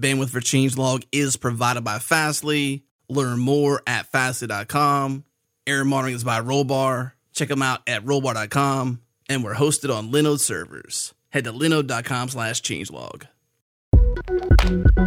[0.00, 2.84] Bandwidth for changelog is provided by Fastly.
[3.08, 5.24] Learn more at fastly.com.
[5.66, 7.12] Error monitoring is by Rollbar.
[7.32, 9.00] Check them out at rollbar.com.
[9.28, 11.14] And we're hosted on Linode servers.
[11.30, 13.26] Head to linode.com slash changelog.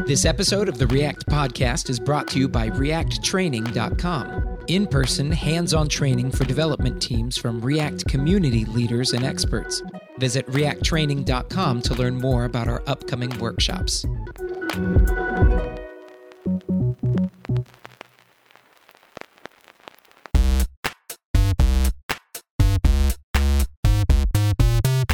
[0.05, 4.60] This episode of the React Podcast is brought to you by ReactTraining.com.
[4.68, 9.82] In person, hands on training for development teams from React community leaders and experts.
[10.18, 14.05] Visit ReactTraining.com to learn more about our upcoming workshops.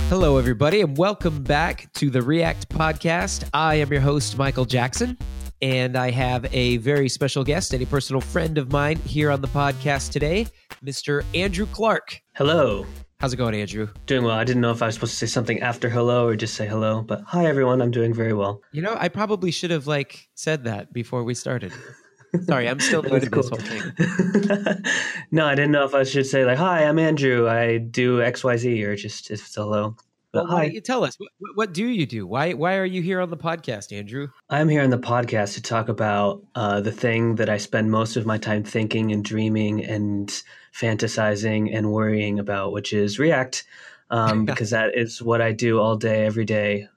[0.09, 3.47] Hello, everybody, and welcome back to the React Podcast.
[3.53, 5.17] I am your host, Michael Jackson,
[5.61, 9.41] and I have a very special guest and a personal friend of mine here on
[9.41, 10.47] the podcast today,
[10.83, 11.23] Mr.
[11.35, 12.21] Andrew Clark.
[12.33, 12.85] Hello.
[13.19, 13.89] How's it going, Andrew?
[14.05, 14.37] Doing well.
[14.37, 16.65] I didn't know if I was supposed to say something after hello or just say
[16.65, 17.81] hello, but hi everyone.
[17.81, 18.61] I'm doing very well.
[18.71, 21.73] You know, I probably should have like said that before we started.
[22.45, 24.83] Sorry, I'm still new to this whole thing.
[25.31, 27.49] no, I didn't know if I should say like, "Hi, I'm Andrew.
[27.49, 29.97] I do X Y Z or just if it's hello.
[30.31, 32.27] But well, why don't you tell us what, what, do you do?
[32.27, 34.27] Why why are you here on the podcast, Andrew?
[34.49, 38.15] I'm here on the podcast to talk about uh, the thing that I spend most
[38.15, 40.29] of my time thinking and dreaming and
[40.73, 43.63] fantasizing and worrying about, which is React,
[44.11, 46.87] um, because that is what I do all day, every day,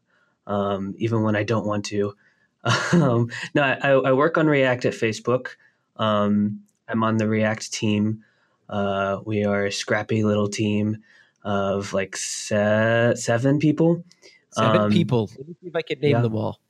[0.47, 2.15] um, even when I don't want to.
[2.93, 5.57] Um, no, I, I, work on React at Facebook.
[5.97, 8.23] Um, I'm on the React team.
[8.69, 11.03] Uh, we are a scrappy little team
[11.45, 14.05] of like se- seven people.
[14.53, 15.31] Seven um, people.
[15.39, 16.21] Let me see if I can name yeah.
[16.21, 16.61] them all.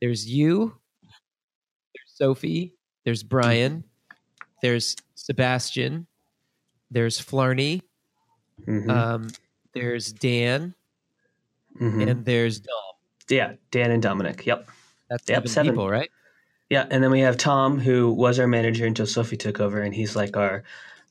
[0.00, 0.76] There's you.
[1.02, 2.74] There's Sophie.
[3.04, 3.84] There's Brian.
[4.62, 6.06] There's Sebastian.
[6.90, 7.82] There's Flarnie.
[8.66, 8.90] Mm-hmm.
[8.90, 9.30] Um,
[9.72, 10.74] there's Dan.
[11.80, 12.00] Mm-hmm.
[12.00, 12.74] And there's Dom.
[13.28, 14.46] Yeah, Dan and Dominic.
[14.46, 14.68] Yep.
[15.10, 16.10] That's yep, seven, seven people, right?
[16.70, 19.94] Yeah, and then we have Tom, who was our manager until Sophie took over, and
[19.94, 20.64] he's like our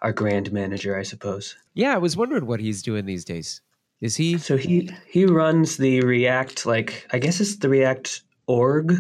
[0.03, 1.55] our grand manager, I suppose.
[1.73, 3.61] Yeah, I was wondering what he's doing these days.
[4.01, 4.37] Is he?
[4.37, 8.93] So he he runs the React, like I guess it's the React org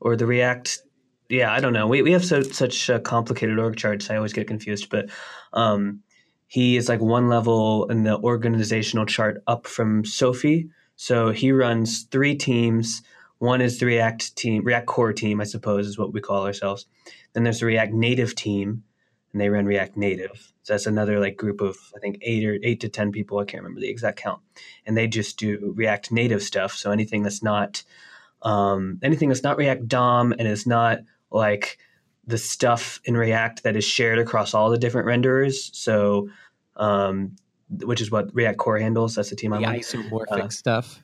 [0.00, 0.82] or the React.
[1.30, 1.86] Yeah, I don't know.
[1.86, 4.10] We we have so such uh, complicated org charts.
[4.10, 5.08] I always get confused, but
[5.54, 6.02] um,
[6.48, 10.68] he is like one level in the organizational chart up from Sophie.
[10.96, 13.00] So he runs three teams.
[13.38, 16.86] One is the React team, React core team, I suppose is what we call ourselves.
[17.32, 18.84] Then there's the React native team,
[19.32, 20.52] and they run React Native.
[20.62, 23.38] So that's another like group of I think eight or eight to ten people.
[23.38, 24.40] I can't remember the exact count,
[24.86, 26.74] and they just do React Native stuff.
[26.74, 27.82] So anything that's not
[28.42, 31.00] um, anything that's not React DOM and is not
[31.30, 31.78] like
[32.26, 35.74] the stuff in React that is shared across all the different renderers.
[35.74, 36.28] So
[36.76, 37.36] um,
[37.80, 39.14] which is what React Core handles.
[39.14, 39.74] That's the team I'm on.
[39.74, 41.02] Isomorphic uh, stuff.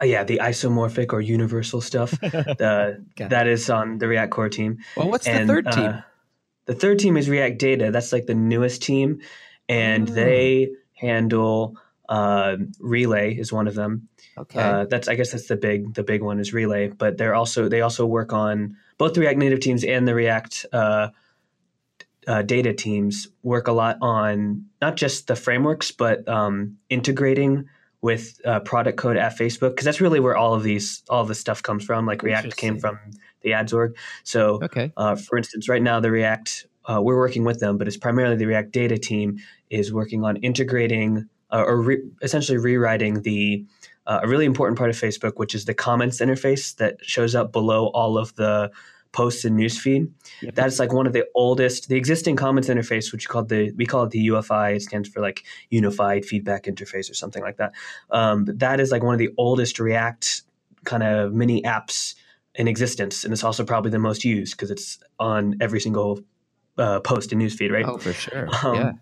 [0.00, 2.10] Uh, yeah, the isomorphic or universal stuff.
[2.20, 4.78] the, that is on the React Core team.
[4.96, 5.84] Well, what's and, the third team?
[5.84, 6.00] Uh,
[6.66, 7.90] the third team is React Data.
[7.90, 9.20] That's like the newest team,
[9.68, 10.12] and oh.
[10.12, 11.76] they handle
[12.08, 14.08] uh, Relay is one of them.
[14.38, 16.88] Okay, uh, that's I guess that's the big the big one is Relay.
[16.88, 20.66] But they're also they also work on both the React Native teams and the React
[20.72, 21.08] uh,
[22.26, 27.68] uh, data teams work a lot on not just the frameworks but um, integrating
[28.00, 31.28] with uh, product code at Facebook because that's really where all of these all of
[31.28, 32.04] this stuff comes from.
[32.04, 32.98] Like React came from
[33.42, 33.96] the ads org.
[34.24, 34.92] So, okay.
[34.96, 38.36] Uh, for instance, right now the React uh, we're working with them, but it's primarily
[38.36, 39.38] the React data team
[39.70, 43.64] is working on integrating uh, or re- essentially rewriting the
[44.06, 47.52] uh, a really important part of Facebook, which is the comments interface that shows up
[47.52, 48.70] below all of the
[49.12, 50.10] posts and newsfeed.
[50.40, 50.54] Yep.
[50.54, 54.04] That's like one of the oldest, the existing comments interface, which called the we call
[54.04, 54.76] it the UFI.
[54.76, 57.72] It stands for like Unified Feedback Interface or something like that.
[58.10, 60.42] Um, that is like one of the oldest React
[60.84, 62.14] kind of mini apps
[62.54, 66.20] in existence, and it's also probably the most used because it's on every single
[66.78, 67.86] uh, post and newsfeed, right?
[67.86, 68.48] Oh, for sure.
[68.64, 68.92] Um, yeah.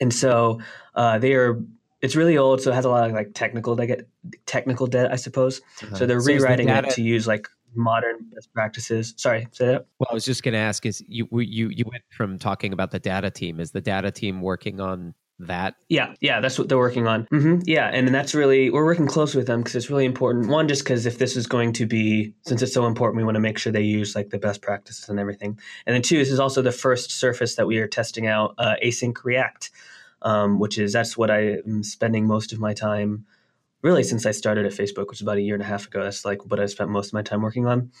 [0.00, 0.60] And so
[0.94, 1.60] uh, they are.
[2.00, 4.02] It's really old, so it has a lot of like technical debt,
[4.46, 5.60] technical debt, I suppose.
[5.82, 5.96] Uh-huh.
[5.96, 9.14] So they're so rewriting the data- it to use like modern best practices.
[9.16, 9.86] Sorry, say that.
[9.98, 12.92] Well, I was just going to ask: Is you you you went from talking about
[12.92, 13.58] the data team?
[13.58, 15.74] Is the data team working on that?
[15.88, 17.26] Yeah, yeah, that's what they're working on.
[17.26, 17.60] Mm-hmm.
[17.64, 20.48] Yeah, and that's really we're working close with them because it's really important.
[20.48, 23.36] One, just because if this is going to be since it's so important, we want
[23.36, 25.58] to make sure they use like the best practices and everything.
[25.86, 28.74] And then two, this is also the first surface that we are testing out, uh,
[28.84, 29.70] async React,
[30.22, 33.26] um, which is that's what I am spending most of my time.
[33.80, 36.02] Really, since I started at Facebook, which was about a year and a half ago,
[36.02, 37.92] that's like what I spent most of my time working on.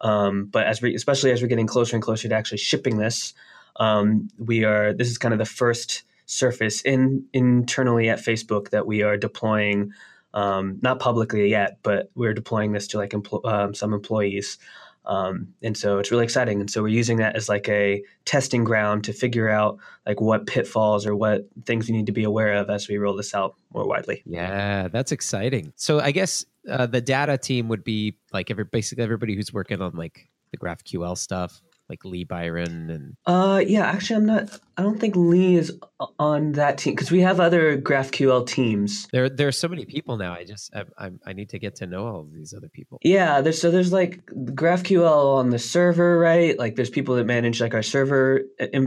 [0.00, 3.34] Um, but as we, especially as we're getting closer and closer to actually shipping this,
[3.78, 4.94] um, we are.
[4.94, 9.92] This is kind of the first surface in internally at Facebook that we are deploying,
[10.34, 14.58] um, not publicly yet, but we're deploying this to like empl- um, some employees.
[15.06, 16.60] Um, and so it's really exciting.
[16.60, 20.46] And so we're using that as like a testing ground to figure out like what
[20.46, 23.54] pitfalls or what things we need to be aware of as we roll this out
[23.72, 24.22] more widely.
[24.26, 25.72] Yeah, that's exciting.
[25.76, 29.80] So I guess uh, the data team would be like every basically everybody who's working
[29.80, 34.82] on like the GraphQL stuff, like Lee Byron and uh yeah actually i'm not i
[34.82, 35.72] don't think lee is
[36.18, 40.16] on that team because we have other graphql teams there there are so many people
[40.16, 42.68] now i just I, I, I need to get to know all of these other
[42.68, 47.24] people yeah there's so there's like graphql on the server right like there's people that
[47.24, 48.42] manage like our server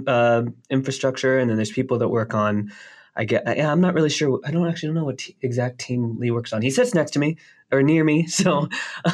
[0.08, 2.72] uh, infrastructure and then there's people that work on
[3.16, 3.44] I get.
[3.46, 4.40] Yeah, I'm not really sure.
[4.46, 6.62] I don't actually know what t- exact team Lee works on.
[6.62, 7.36] He sits next to me
[7.70, 8.70] or near me, so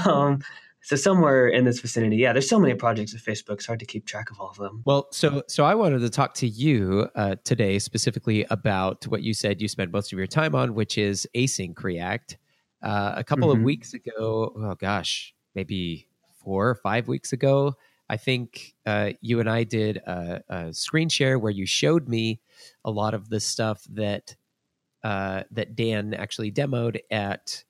[0.05, 0.43] um,
[0.85, 3.85] so somewhere in this vicinity yeah there's so many projects at facebook it's hard to
[3.85, 7.07] keep track of all of them well so so i wanted to talk to you
[7.15, 10.97] uh, today specifically about what you said you spend most of your time on which
[10.97, 12.37] is async react
[12.83, 13.59] uh, a couple mm-hmm.
[13.59, 17.73] of weeks ago oh gosh maybe four or five weeks ago
[18.09, 22.39] i think uh, you and i did a, a, screen share where you showed me
[22.83, 24.35] a lot of the stuff that
[25.03, 27.63] uh, that dan actually demoed at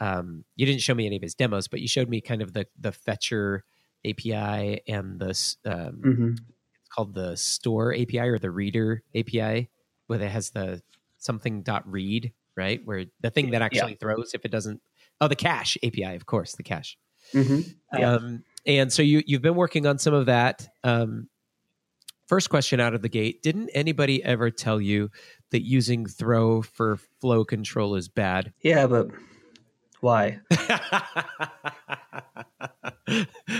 [0.00, 2.52] um, you didn't show me any of his demos, but you showed me kind of
[2.52, 3.64] the the fetcher
[4.06, 6.30] API and the um, mm-hmm.
[6.32, 9.70] it's called the store API or the reader API,
[10.06, 10.82] where it has the
[11.18, 13.98] something dot read right, where the thing that actually yeah.
[14.00, 14.80] throws if it doesn't.
[15.20, 16.98] Oh, the cache API, of course, the cache.
[17.32, 17.98] Mm-hmm.
[17.98, 18.12] Yeah.
[18.12, 20.68] Um, and so you you've been working on some of that.
[20.82, 21.28] Um,
[22.26, 25.10] first question out of the gate: Didn't anybody ever tell you
[25.50, 28.52] that using throw for flow control is bad?
[28.62, 29.08] Yeah, but
[30.04, 30.38] why?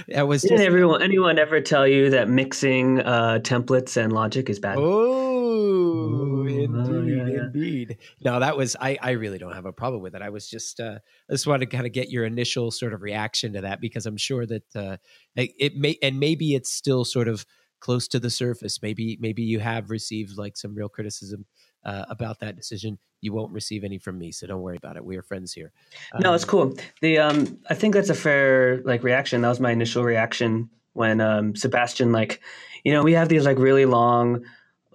[0.08, 4.58] that was Didn't everyone anyone ever tell you that mixing uh, templates and logic is
[4.58, 4.76] bad?
[4.78, 7.44] Oh, indeed, oh, yeah, yeah.
[7.46, 7.96] indeed.
[8.22, 8.98] No, that was I.
[9.00, 10.20] I really don't have a problem with it.
[10.20, 10.98] I was just uh,
[11.30, 14.04] I just wanted to kind of get your initial sort of reaction to that because
[14.04, 14.98] I'm sure that uh,
[15.34, 17.46] it may and maybe it's still sort of
[17.80, 18.82] close to the surface.
[18.82, 21.46] Maybe maybe you have received like some real criticism
[21.84, 22.98] uh, about that decision.
[23.20, 25.04] You won't receive any from me, so don't worry about it.
[25.04, 25.72] We are friends here.
[26.12, 26.76] Um, no, it's cool.
[27.00, 29.42] The um, I think that's a fair like reaction.
[29.42, 32.40] That was my initial reaction when um, Sebastian like,
[32.84, 34.44] you know, we have these like really long.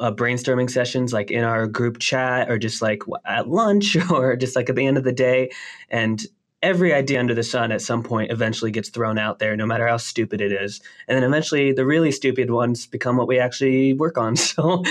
[0.01, 4.55] Uh, brainstorming sessions like in our group chat or just like at lunch or just
[4.55, 5.51] like at the end of the day
[5.89, 6.25] and
[6.61, 9.87] every idea under the sun at some point eventually gets thrown out there, no matter
[9.87, 10.81] how stupid it is.
[11.07, 14.35] And then eventually the really stupid ones become what we actually work on.
[14.49, 14.83] So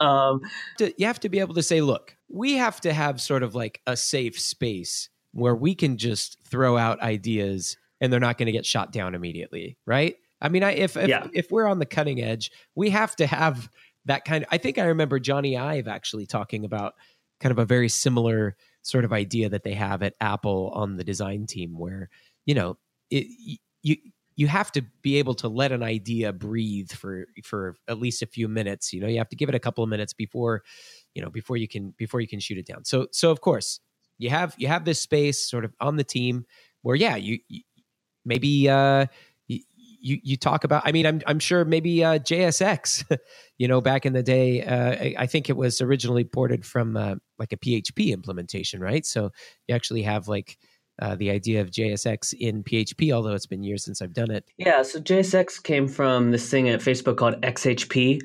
[0.00, 0.40] um,
[0.78, 3.80] you have to be able to say, look, we have to have sort of like
[3.86, 8.52] a safe space where we can just throw out ideas and they're not going to
[8.52, 10.16] get shot down immediately, right?
[10.40, 11.26] I mean, I, if if, yeah.
[11.32, 13.70] if we're on the cutting edge, we have to have
[14.06, 14.48] that kind of.
[14.52, 16.94] I think I remember Jony Ive actually talking about
[17.40, 21.04] kind of a very similar sort of idea that they have at Apple on the
[21.04, 22.08] design team, where
[22.46, 22.78] you know
[23.10, 23.26] it,
[23.82, 23.96] you
[24.36, 28.26] you have to be able to let an idea breathe for for at least a
[28.26, 28.92] few minutes.
[28.92, 30.62] You know, you have to give it a couple of minutes before
[31.14, 32.84] you know before you can before you can shoot it down.
[32.84, 33.80] So so of course
[34.18, 36.44] you have you have this space sort of on the team
[36.82, 37.62] where yeah you, you
[38.24, 39.06] maybe uh
[40.04, 40.82] you you talk about.
[40.84, 43.18] I mean, I'm I'm sure maybe uh, JSX,
[43.58, 46.96] you know, back in the day, uh, I, I, think it was originally ported from
[46.96, 49.04] uh, like a PHP implementation, right?
[49.04, 49.30] So
[49.66, 50.56] you actually have like.
[51.02, 54.44] Uh, the idea of JSX in PHP, although it's been years since I've done it.
[54.58, 58.20] Yeah, so JSX came from this thing at Facebook called XHP,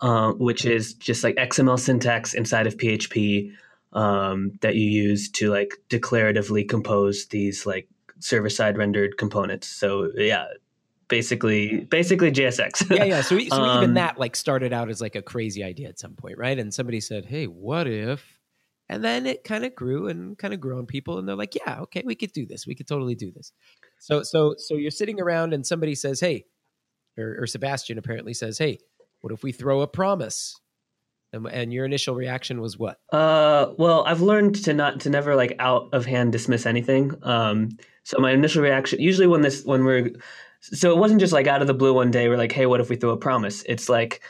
[0.00, 3.52] uh, which is just like XML syntax inside of PHP
[3.92, 7.86] um, that you use to like declaratively compose these like
[8.18, 9.68] server side rendered components.
[9.68, 10.46] So yeah,
[11.08, 12.90] basically basically JSX.
[12.96, 13.20] yeah, yeah.
[13.20, 16.14] So, so um, even that like started out as like a crazy idea at some
[16.14, 16.58] point, right?
[16.58, 18.24] And somebody said, "Hey, what if?"
[18.88, 21.54] And then it kind of grew and kind of grew on people, and they're like,
[21.54, 22.66] "Yeah, okay, we could do this.
[22.66, 23.52] We could totally do this."
[23.98, 26.44] So, so, so you're sitting around, and somebody says, "Hey,"
[27.18, 28.78] or, or Sebastian apparently says, "Hey,
[29.20, 30.60] what if we throw a promise?"
[31.32, 32.98] And, and your initial reaction was what?
[33.12, 37.14] Uh, well, I've learned to not to never like out of hand dismiss anything.
[37.22, 37.70] Um,
[38.04, 40.12] so my initial reaction, usually when this when we're
[40.72, 42.80] so it wasn't just like out of the blue one day we're like hey what
[42.80, 43.62] if we throw a promise?
[43.66, 44.20] It's like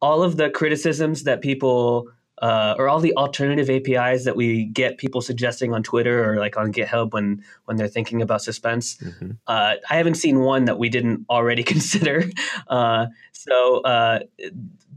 [0.00, 2.08] all of the criticisms that people
[2.42, 6.56] uh, or all the alternative apis that we get people suggesting on twitter or like
[6.56, 9.30] on github when when they're thinking about suspense mm-hmm.
[9.46, 12.24] uh, i haven't seen one that we didn't already consider.
[12.68, 14.20] Uh, so uh,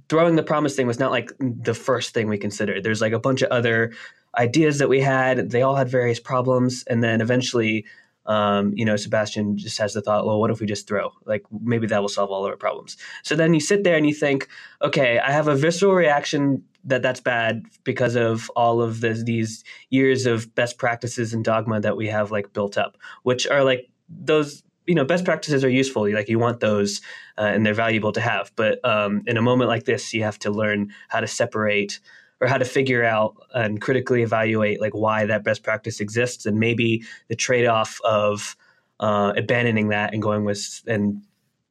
[0.09, 2.83] throwing the promise thing was not like the first thing we considered.
[2.83, 3.93] There's like a bunch of other
[4.37, 5.51] ideas that we had.
[5.51, 6.83] They all had various problems.
[6.87, 7.85] And then eventually
[8.27, 11.11] um, you know, Sebastian just has the thought, well, what if we just throw?
[11.25, 12.97] Like maybe that will solve all of our problems.
[13.23, 14.47] So then you sit there and you think,
[14.81, 19.63] okay, I have a visceral reaction that that's bad because of all of the, these
[19.89, 23.89] years of best practices and dogma that we have like built up, which are like
[24.09, 27.01] those you know best practices are useful like you want those
[27.37, 30.39] uh, and they're valuable to have but um, in a moment like this you have
[30.39, 31.99] to learn how to separate
[32.39, 36.59] or how to figure out and critically evaluate like why that best practice exists and
[36.59, 38.55] maybe the trade-off of
[38.99, 41.21] uh, abandoning that and going with and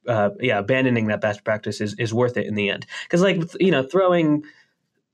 [0.07, 2.85] uh, yeah abandoning that best practice is, is worth it in the end.
[3.03, 4.43] Because like you know throwing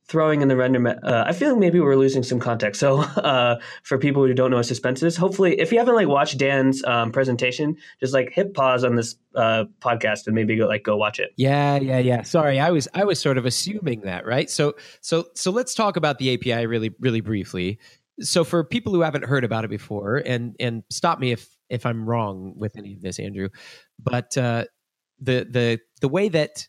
[0.06, 1.00] throwing in the render.
[1.04, 2.80] Uh, I feel like maybe we're losing some context.
[2.80, 6.08] So uh, for people who don't know what suspense is, hopefully, if you haven't like
[6.08, 10.68] watched Dan's um, presentation, just like hit pause on this uh, podcast and maybe go
[10.68, 11.32] like go watch it.
[11.38, 12.24] Yeah, yeah, yeah.
[12.24, 14.50] Sorry, I was I was sort of assuming that, right?
[14.50, 17.80] So so so let's talk about the API really really briefly.
[18.20, 21.86] So for people who haven't heard about it before, and and stop me if if
[21.86, 23.50] I'm wrong with any of this, Andrew,
[24.00, 24.66] but uh,
[25.20, 26.68] the the the way that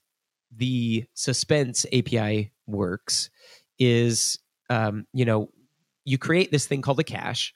[0.57, 3.30] the suspense API works
[3.78, 4.38] is,
[4.71, 5.50] um, you know,
[6.04, 7.54] you create this thing called a cache,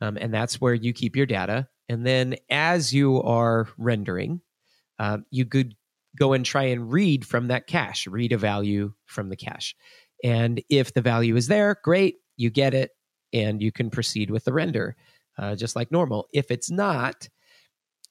[0.00, 1.68] um, and that's where you keep your data.
[1.88, 4.40] And then as you are rendering,
[4.98, 5.74] uh, you could
[6.18, 9.74] go and try and read from that cache, read a value from the cache.
[10.22, 12.90] And if the value is there, great, you get it,
[13.32, 14.96] and you can proceed with the render
[15.38, 16.28] uh, just like normal.
[16.32, 17.28] If it's not,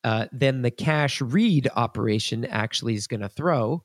[0.03, 3.83] uh, then the cache read operation actually is going to throw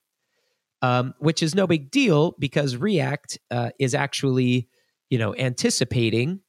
[0.82, 4.68] um, which is no big deal because React uh, is actually,
[5.10, 6.40] you know, anticipating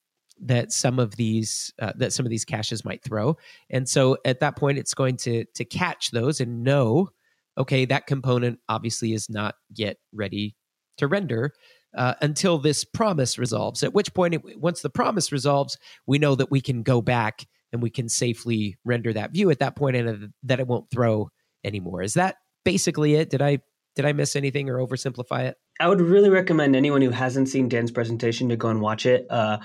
[0.42, 3.38] that some of these uh, that some of these caches might throw,
[3.70, 7.10] and so at that point, it's going to to catch those and know,
[7.58, 10.56] okay, that component obviously is not yet ready
[10.98, 11.54] to render.
[11.98, 13.82] Uh, until this promise resolves.
[13.82, 17.48] At which point, it, once the promise resolves, we know that we can go back
[17.74, 21.32] and we can safely render that view at that point, and that it won't throw
[21.64, 22.04] anymore.
[22.04, 23.32] Is that basically it?
[23.32, 23.62] Did I
[23.96, 25.58] did I miss anything or oversimplify it?
[25.80, 29.28] I would really recommend anyone who hasn't seen Dan's presentation to go and watch it,
[29.30, 29.60] uh,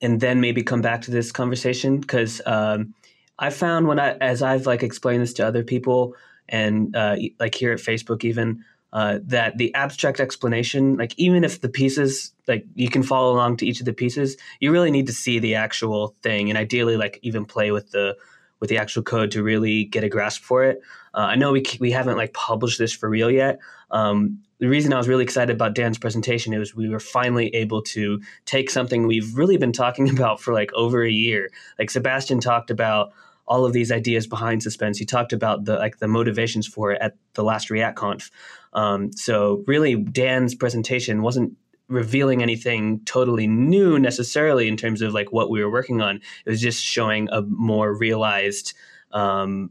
[0.00, 2.94] and then maybe come back to this conversation because um,
[3.38, 6.14] I found when I, as I've like explained this to other people
[6.48, 8.64] and uh, like here at Facebook even.
[8.92, 13.56] Uh, that the abstract explanation, like even if the pieces, like you can follow along
[13.56, 16.96] to each of the pieces, you really need to see the actual thing, and ideally,
[16.96, 18.16] like even play with the
[18.60, 20.80] with the actual code to really get a grasp for it.
[21.14, 23.58] Uh, I know we we haven't like published this for real yet.
[23.90, 27.82] Um, the reason I was really excited about Dan's presentation is we were finally able
[27.82, 31.50] to take something we've really been talking about for like over a year.
[31.78, 33.12] Like Sebastian talked about
[33.46, 34.98] all of these ideas behind suspense.
[34.98, 38.30] He talked about the like the motivations for it at the last React Conf.
[38.72, 41.56] Um, so really, Dan's presentation wasn't
[41.88, 46.16] revealing anything totally new necessarily in terms of like what we were working on.
[46.44, 48.72] It was just showing a more realized
[49.12, 49.70] um,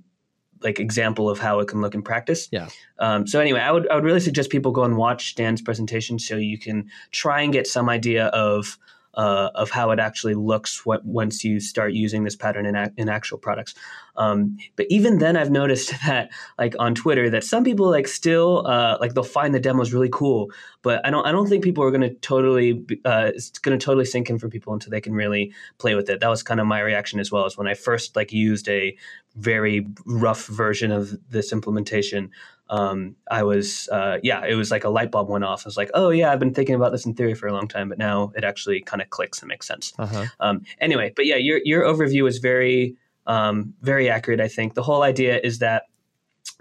[0.61, 2.47] like example of how it can look in practice.
[2.51, 2.69] Yeah.
[2.99, 6.19] Um, so anyway, I would I would really suggest people go and watch Dan's presentation
[6.19, 8.77] so you can try and get some idea of
[9.15, 13.09] uh, of how it actually looks what, once you start using this pattern in, in
[13.09, 13.75] actual products.
[14.15, 18.65] Um, but even then, I've noticed that like on Twitter that some people like still
[18.67, 20.51] uh, like they'll find the demos really cool,
[20.81, 23.83] but I don't I don't think people are going to totally uh, it's going to
[23.83, 26.19] totally sink in for people until they can really play with it.
[26.19, 28.95] That was kind of my reaction as well as when I first like used a
[29.35, 32.29] very rough version of this implementation
[32.73, 35.63] um, I was, uh, yeah, it was like a light bulb went off.
[35.63, 37.67] I was like, oh yeah, I've been thinking about this in theory for a long
[37.67, 39.93] time, but now it actually kind of clicks and makes sense.
[39.99, 40.25] Uh-huh.
[40.39, 42.95] Um, anyway, but yeah, your your overview is very
[43.27, 44.39] um, very accurate.
[44.39, 45.83] I think the whole idea is that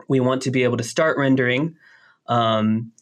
[0.06, 1.76] we want to be able to start rendering,
[2.26, 2.92] um,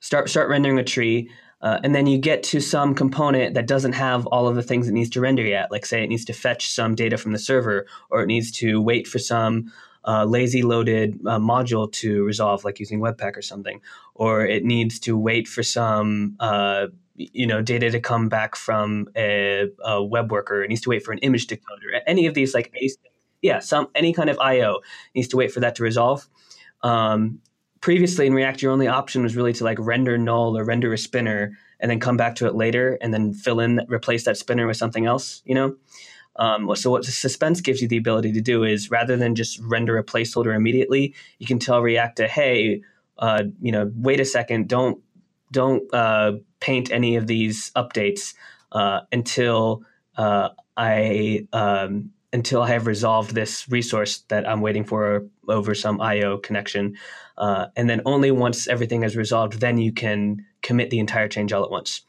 [0.00, 1.30] start start rendering a tree.
[1.62, 4.86] Uh, and then you get to some component that doesn't have all of the things
[4.86, 5.72] it needs to render yet.
[5.72, 8.80] Like, say, it needs to fetch some data from the server, or it needs to
[8.80, 9.72] wait for some
[10.04, 13.80] uh, lazy loaded uh, module to resolve, like using Webpack or something,
[14.14, 16.86] or it needs to wait for some uh,
[17.18, 20.62] you know data to come back from a, a, web worker.
[20.62, 22.00] It needs to wait for an image decoder.
[22.06, 22.74] Any of these like
[23.42, 24.80] yeah, some any kind of I/O
[25.14, 26.28] needs to wait for that to resolve.
[26.82, 27.40] Um,
[27.80, 30.98] previously in React, your only option was really to like render null or render a
[30.98, 34.66] spinner and then come back to it later and then fill in replace that spinner
[34.66, 35.42] with something else.
[35.44, 35.76] You know.
[36.38, 39.98] Um, so what suspense gives you the ability to do is rather than just render
[39.98, 42.82] a placeholder immediately, you can tell React to, hey,
[43.18, 45.02] uh, you know, wait a second, don't
[45.50, 48.34] don't uh, paint any of these updates
[48.72, 49.82] uh, until
[50.16, 56.00] uh, I um, until I have resolved this resource that I'm waiting for over some
[56.00, 56.96] I/O connection,
[57.38, 61.52] uh, and then only once everything is resolved, then you can commit the entire change
[61.52, 62.02] all at once.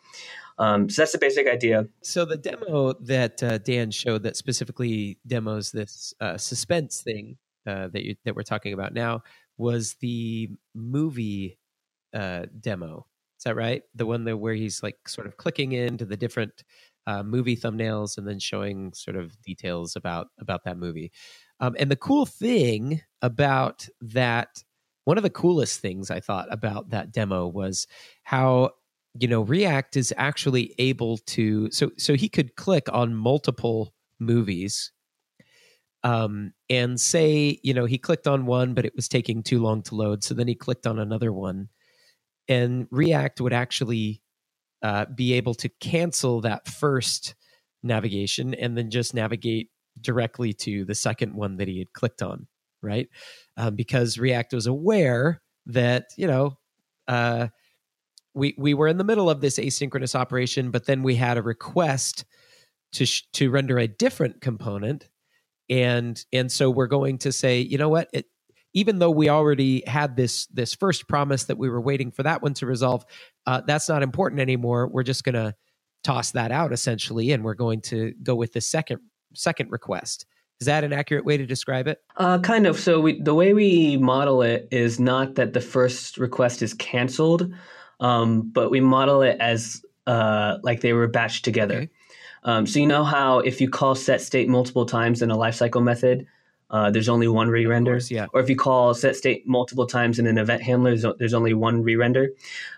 [0.60, 1.88] Um, so that's the basic idea.
[2.04, 7.88] So the demo that uh, Dan showed that specifically demos this uh, suspense thing uh,
[7.88, 9.24] that you, that we're talking about now
[9.58, 11.58] was the movie
[12.14, 13.06] uh, demo.
[13.38, 13.84] Is that right?
[13.96, 16.64] The one that where he's like sort of clicking into the different
[17.08, 21.12] uh, movie thumbnails and then showing sort of details about about that movie.
[21.62, 24.64] Um, and the cool thing about that,
[25.06, 27.88] one of the coolest things I thought about that demo was
[28.24, 28.72] how
[29.18, 34.92] you know React is actually able to so so he could click on multiple movies
[36.04, 39.82] um, and say you know he clicked on one but it was taking too long
[39.84, 41.70] to load so then he clicked on another one.
[42.48, 44.24] And react would actually
[44.82, 47.36] uh, be able to cancel that first
[47.84, 49.70] navigation and then just navigate
[50.02, 52.48] directly to the second one that he had clicked on
[52.82, 53.08] right?
[53.58, 56.58] Um, because react was aware that you know
[57.08, 57.48] uh,
[58.34, 61.42] we we were in the middle of this asynchronous operation but then we had a
[61.42, 62.26] request
[62.94, 65.10] to sh- to render a different component.
[65.70, 68.10] And and so we're going to say you know what?
[68.14, 68.26] It,
[68.74, 72.42] even though we already had this this first promise that we were waiting for that
[72.42, 73.06] one to resolve
[73.46, 74.88] uh, that's not important anymore.
[74.88, 75.56] We're just going to
[76.04, 79.00] toss that out essentially and we're going to go with the second
[79.34, 80.26] second request.
[80.60, 82.00] Is that an accurate way to describe it?
[82.18, 82.78] Uh, kind of.
[82.78, 87.54] So we, the way we model it is not that the first request is canceled
[88.00, 91.90] um, but we model it as uh, like they were batched together okay.
[92.44, 95.84] Um, so you know how if you call set state multiple times in a lifecycle
[95.84, 96.26] method,
[96.72, 97.94] uh, there's only one re-render.
[97.94, 98.28] Course, yeah.
[98.32, 101.54] Or if you call set state multiple times in an event handler, there's, there's only
[101.54, 102.30] one re-render.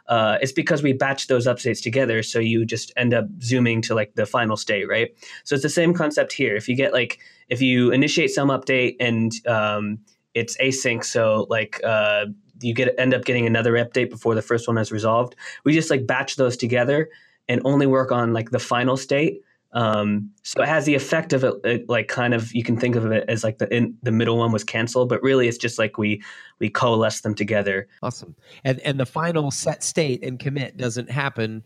[0.08, 3.94] Uh, it's because we batch those updates together, so you just end up zooming to
[3.94, 5.10] like the final state, right?
[5.44, 6.56] So it's the same concept here.
[6.56, 10.00] If you get like if you initiate some update and um,
[10.34, 12.28] it's async, so like uh,
[12.64, 15.36] you get end up getting another update before the first one is resolved.
[15.64, 17.10] We just like batch those together
[17.48, 19.42] and only work on like the final state
[19.74, 22.96] um, so it has the effect of it, it, like kind of you can think
[22.96, 25.80] of it as like the in, the middle one was canceled, but really it's just
[25.80, 26.22] like we
[26.60, 27.88] we coalesce them together.
[28.04, 28.36] Awesome.
[28.64, 31.66] And and the final set state and commit doesn't happen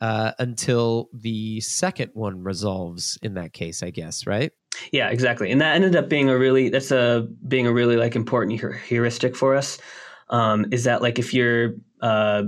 [0.00, 3.18] uh, until the second one resolves.
[3.22, 4.52] In that case, I guess, right?
[4.90, 5.52] Yeah, exactly.
[5.52, 9.36] And that ended up being a really that's a being a really like important heuristic
[9.36, 9.78] for us.
[10.34, 12.42] Um, is that like if you're uh,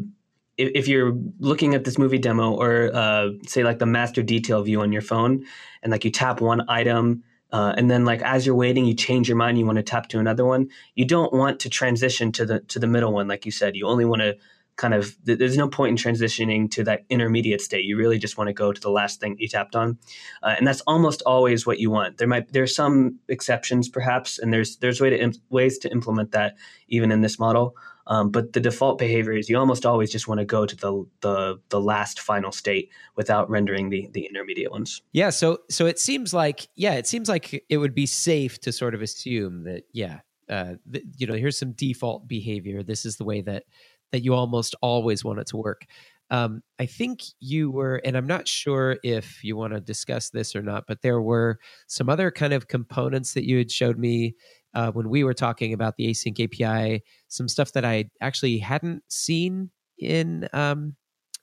[0.59, 4.81] if, you're looking at this movie demo or uh, say like the master detail view
[4.81, 5.45] on your phone
[5.83, 9.29] and like you tap one item uh, and then like as you're waiting you change
[9.29, 12.45] your mind you want to tap to another one you don't want to transition to
[12.45, 13.77] the to the middle one like you said.
[13.77, 14.37] You only want to
[14.77, 18.49] kind of there's no point in transitioning to that intermediate state you really just want
[18.49, 19.99] to go to the last thing you tapped on
[20.43, 24.53] uh, and that's almost always what you want there might there's some exceptions perhaps and
[24.53, 26.57] there's there's way to imp- ways to implement that
[26.89, 27.75] even in this model
[28.09, 31.05] um, but the default behavior is you almost always just want to go to the,
[31.23, 35.03] the the last final state without rendering the the intermediate ones.
[35.13, 35.31] Yeah.
[35.31, 38.95] So so it seems like yeah, it seems like it would be safe to sort
[38.95, 42.83] of assume that yeah, uh, th- you know, here's some default behavior.
[42.83, 43.65] This is the way that
[44.13, 45.87] that you almost always want it to work.
[46.31, 50.57] Um, I think you were, and I'm not sure if you want to discuss this
[50.57, 54.35] or not, but there were some other kind of components that you had showed me
[54.75, 59.05] uh, when we were talking about the async API, some stuff that I actually hadn't
[59.09, 60.97] seen in um,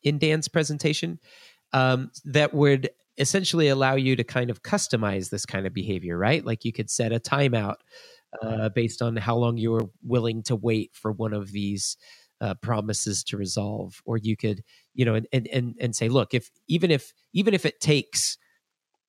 [0.04, 1.18] in Dan's presentation
[1.72, 6.46] um, that would essentially allow you to kind of customize this kind of behavior, right?
[6.46, 7.78] Like you could set a timeout
[8.42, 11.98] uh, based on how long you were willing to wait for one of these
[12.44, 14.62] uh, promises to resolve, or you could,
[14.94, 18.38] you know, and, and and and say, look, if even if even if it takes,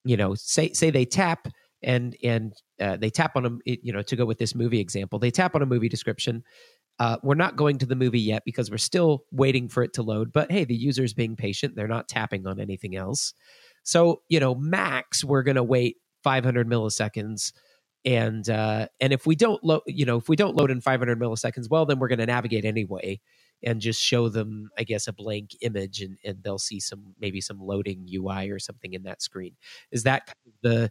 [0.04, 1.48] you know, say say they tap
[1.84, 5.18] and and uh, they tap on a you know to go with this movie example
[5.18, 6.42] they tap on a movie description
[7.00, 10.02] uh, we're not going to the movie yet because we're still waiting for it to
[10.02, 13.34] load but hey the user's being patient they're not tapping on anything else.
[13.84, 17.52] So you know max we're going to wait 500 milliseconds
[18.04, 21.18] and uh, and if we don't load you know if we don't load in 500
[21.18, 23.20] milliseconds well then we're going to navigate anyway
[23.62, 27.40] and just show them i guess a blank image and, and they'll see some maybe
[27.40, 29.56] some loading ui or something in that screen.
[29.90, 30.90] Is that the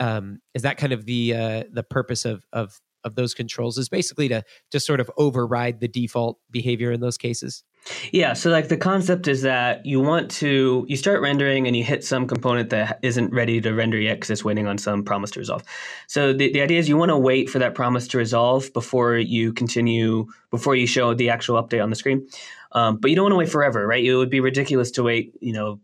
[0.00, 3.88] um, is that kind of the uh, the purpose of of of those controls is
[3.88, 7.64] basically to to sort of override the default behavior in those cases
[8.12, 11.84] yeah so like the concept is that you want to you start rendering and you
[11.84, 15.30] hit some component that isn't ready to render yet because it's waiting on some promise
[15.30, 15.62] to resolve.
[16.06, 19.16] So the, the idea is you want to wait for that promise to resolve before
[19.16, 22.28] you continue before you show the actual update on the screen.
[22.72, 24.04] Um, but you don't want to wait forever right?
[24.04, 25.80] It would be ridiculous to wait you know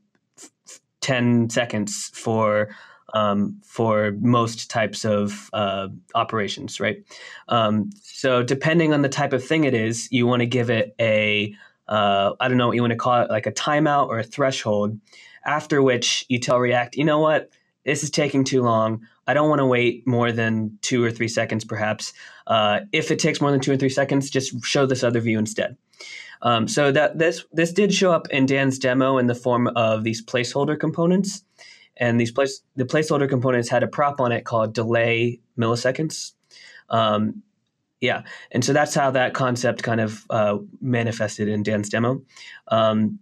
[1.01, 2.75] 10 seconds for
[3.15, 7.05] um, for most types of uh, operations, right?
[7.49, 10.97] Um, so depending on the type of thing it is, you want to give it
[11.01, 11.55] a
[11.89, 14.25] uh, I don't know what you want to call it, like a timeout or a
[14.25, 14.99] threshold,
[15.45, 17.51] after which you tell React, you know what,
[17.85, 19.07] this is taking too long.
[19.27, 22.13] I don't want to wait more than two or three seconds, perhaps.
[22.47, 25.39] Uh, if it takes more than two or three seconds, just show this other view
[25.39, 25.77] instead.
[26.43, 30.05] Um, so that this this did show up in Dan's demo in the form of
[30.05, 31.43] these placeholder components.
[31.97, 36.33] and these place the placeholder components had a prop on it called delay milliseconds.
[36.91, 37.43] Um,
[38.05, 42.21] yeah, and so that's how that concept kind of uh, manifested in Dan's demo.
[42.69, 43.19] Um,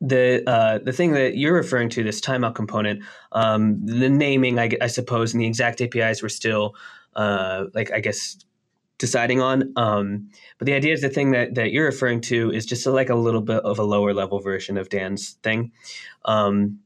[0.00, 4.70] the uh, the thing that you're referring to, this timeout component, um, the naming, I,
[4.80, 6.74] I, suppose, and the exact APIs were still
[7.14, 8.36] uh, like I guess
[8.98, 9.72] deciding on.
[9.76, 13.10] Um, but the idea is the thing that, that you're referring to is just like
[13.10, 15.70] a little bit of a lower level version of Dan's thing.
[16.24, 16.80] Um,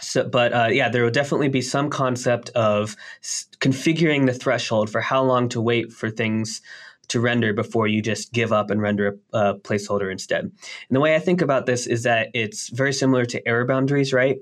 [0.00, 4.90] so, but uh, yeah, there will definitely be some concept of s- configuring the threshold
[4.90, 6.60] for how long to wait for things
[7.08, 10.44] to render before you just give up and render a, a placeholder instead.
[10.44, 10.52] And
[10.90, 14.38] the way I think about this is that it's very similar to error boundaries, right?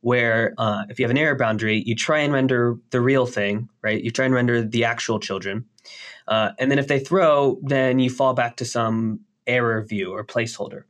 [0.00, 3.68] Where uh, if you have an error boundary, you try and render the real thing,
[3.82, 4.02] right?
[4.02, 5.66] You try and render the actual children.
[6.28, 10.24] Uh, and then if they throw, then you fall back to some error view or
[10.24, 10.84] placeholder.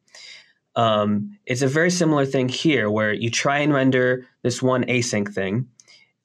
[0.76, 5.32] Um, it's a very similar thing here where you try and render this one async
[5.32, 5.68] thing.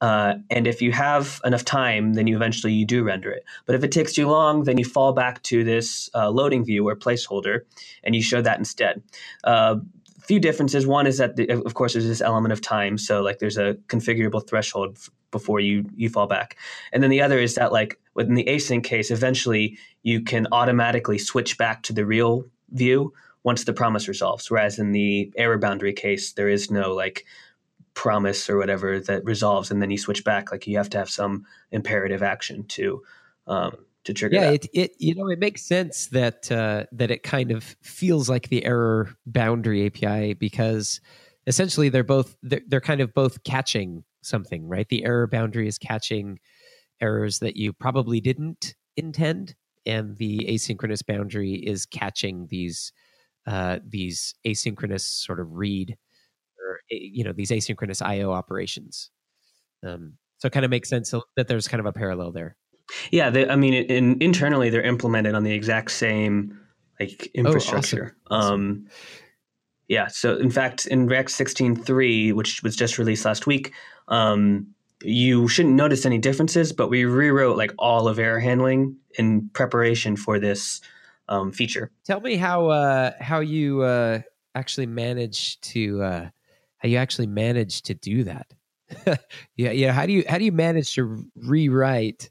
[0.02, 3.44] Uh, and if you have enough time, then you eventually you do render it.
[3.66, 6.88] But if it takes too long, then you fall back to this uh, loading view
[6.88, 7.60] or placeholder,
[8.02, 9.00] and you show that instead.
[9.44, 9.76] Uh,
[10.20, 10.86] few differences.
[10.88, 12.98] One is that, the, of course, there's this element of time.
[12.98, 14.98] So like there's a configurable threshold
[15.30, 16.56] before you you fall back,
[16.92, 21.18] and then the other is that like within the async case, eventually you can automatically
[21.18, 23.12] switch back to the real view
[23.44, 24.50] once the promise resolves.
[24.50, 27.24] Whereas in the error boundary case, there is no like
[27.94, 30.52] promise or whatever that resolves, and then you switch back.
[30.52, 33.02] Like you have to have some imperative action to
[33.46, 34.36] um, to trigger.
[34.36, 38.28] Yeah, it, it you know it makes sense that uh, that it kind of feels
[38.28, 41.00] like the error boundary API because
[41.46, 44.88] essentially they're both they're, they're kind of both catching something, right?
[44.88, 46.38] The error boundary is catching
[47.00, 52.92] errors that you probably didn't intend, and the asynchronous boundary is catching these
[53.46, 55.96] uh, these asynchronous sort of read
[56.58, 59.10] or you know these asynchronous IO operations.
[59.84, 62.56] Um, so it kind of makes sense that there's kind of a parallel there.
[63.10, 66.58] Yeah, they, I mean, in, internally they're implemented on the exact same
[66.98, 68.16] like infrastructure.
[68.30, 68.54] Oh, awesome.
[68.54, 68.86] Um,
[69.88, 73.72] yeah, so in fact, in React 16.3, which was just released last week,
[74.08, 74.68] um,
[75.02, 80.16] you shouldn't notice any differences, but we rewrote like all of error handling in preparation
[80.16, 80.80] for this
[81.28, 81.90] um, feature.
[82.04, 84.20] Tell me how uh, how you uh,
[84.54, 86.28] actually managed to uh,
[86.78, 88.52] how you actually managed to do that.
[89.56, 89.92] yeah, yeah.
[89.92, 92.30] How do you how do you manage to rewrite?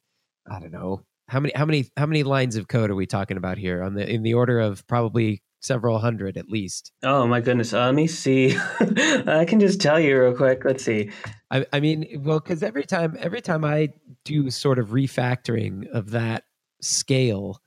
[0.49, 3.37] I don't know how many how many how many lines of code are we talking
[3.37, 3.81] about here?
[3.81, 6.91] On the in the order of probably several hundred at least.
[7.03, 7.73] Oh my goodness.
[7.73, 8.57] Uh, let me see.
[8.79, 10.65] I can just tell you real quick.
[10.65, 11.11] Let's see.
[11.49, 13.89] I, I mean, well, because every time every time I
[14.25, 16.43] do sort of refactoring of that
[16.81, 17.61] scale,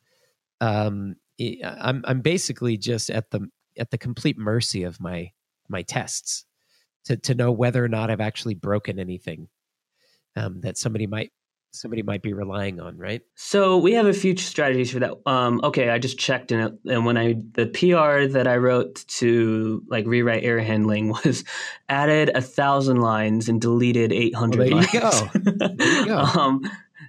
[0.65, 1.17] um,
[1.63, 3.49] I'm I'm basically just at the
[3.79, 5.33] at the complete mercy of my
[5.69, 6.45] my tests
[7.07, 9.49] to to know whether or not I've actually broken anything
[10.37, 11.33] um, that somebody might
[11.75, 13.21] somebody might be relying on, right?
[13.35, 15.15] So we have a few strategies for that.
[15.27, 19.83] Um, okay, I just checked it, and when I the PR that I wrote to
[19.89, 21.45] like rewrite error handling was
[21.89, 24.73] added a thousand lines and deleted eight hundred.
[24.73, 25.29] Well, there, you go.
[25.75, 26.19] there you go.
[26.41, 26.63] um,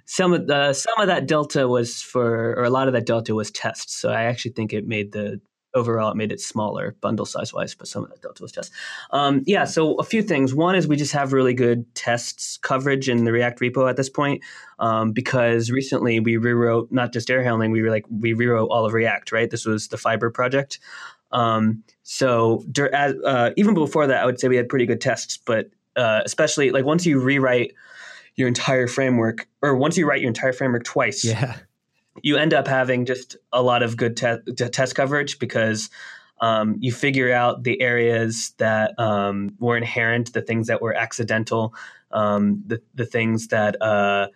[0.06, 3.34] some of the some of that delta was for or a lot of that delta
[3.34, 3.94] was tests.
[3.94, 5.40] So i actually think it made the
[5.74, 8.74] overall it made it smaller bundle size wise but some of that delta was tests.
[9.10, 10.54] Um, yeah so a few things.
[10.54, 14.08] One is we just have really good tests coverage in the react repo at this
[14.08, 14.42] point
[14.78, 18.86] um, because recently we rewrote not just error handling we were like we rewrote all
[18.86, 19.50] of react right?
[19.50, 20.78] This was the fiber project.
[21.32, 25.68] Um, so uh, even before that i would say we had pretty good tests but
[25.96, 27.74] uh, especially like once you rewrite
[28.36, 31.56] your entire framework, or once you write your entire framework twice, yeah,
[32.22, 35.90] you end up having just a lot of good te- test coverage because
[36.40, 41.74] um, you figure out the areas that um, were inherent, the things that were accidental,
[42.10, 44.28] um, the the things that uh,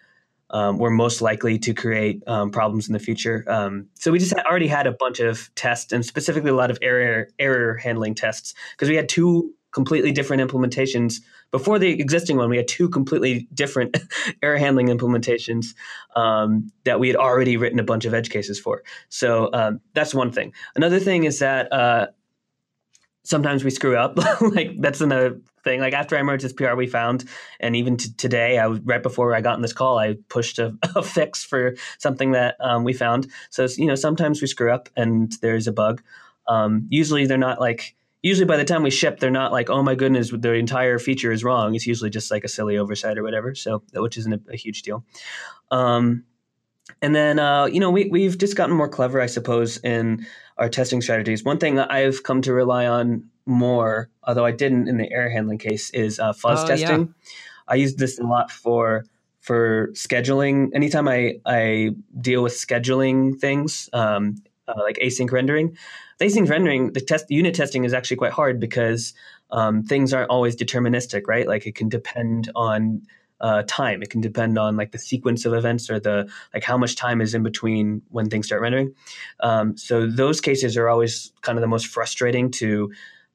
[0.51, 3.45] um, were most likely to create um, problems in the future.
[3.47, 6.79] Um, so we just already had a bunch of tests, and specifically a lot of
[6.83, 11.21] error error handling tests because we had two completely different implementations.
[11.51, 13.97] Before the existing one, we had two completely different
[14.43, 15.75] error handling implementations
[16.15, 18.83] um, that we had already written a bunch of edge cases for.
[19.09, 20.53] So um, that's one thing.
[20.77, 22.07] Another thing is that uh,
[23.25, 24.17] sometimes we screw up.
[24.41, 25.81] like that's another thing.
[25.81, 27.25] Like after I merged this PR, we found,
[27.59, 30.59] and even t- today, I was right before I got on this call, I pushed
[30.59, 33.31] a, a fix for something that um, we found.
[33.51, 36.03] So you know, sometimes we screw up and there's a bug.
[36.47, 39.83] Um, usually, they're not like usually by the time we ship, they're not like, oh
[39.83, 41.75] my goodness, the entire feature is wrong.
[41.75, 43.55] It's usually just like a silly oversight or whatever.
[43.55, 45.05] So, which isn't a, a huge deal.
[45.71, 46.25] Um,
[47.03, 50.27] and then, uh, you know, we, we've just gotten more clever, I suppose, in
[50.59, 51.45] our testing strategies.
[51.45, 55.59] One thing I've come to rely on more, although I didn't in the error handling
[55.59, 57.01] case, is uh, fuzz oh, testing.
[57.01, 57.33] Yeah.
[57.69, 59.05] I use this a lot for
[59.41, 60.71] for scheduling.
[60.75, 65.77] Anytime I I deal with scheduling things, um, uh, like async rendering,
[66.21, 69.15] async rendering, the test unit testing is actually quite hard because
[69.51, 71.47] um, things aren't always deterministic, right?
[71.47, 73.03] Like it can depend on
[73.41, 74.03] uh, time.
[74.03, 77.21] It can depend on like the sequence of events or the like how much time
[77.21, 78.95] is in between when things start rendering.
[79.41, 82.93] Um, so those cases are always kind of the most frustrating to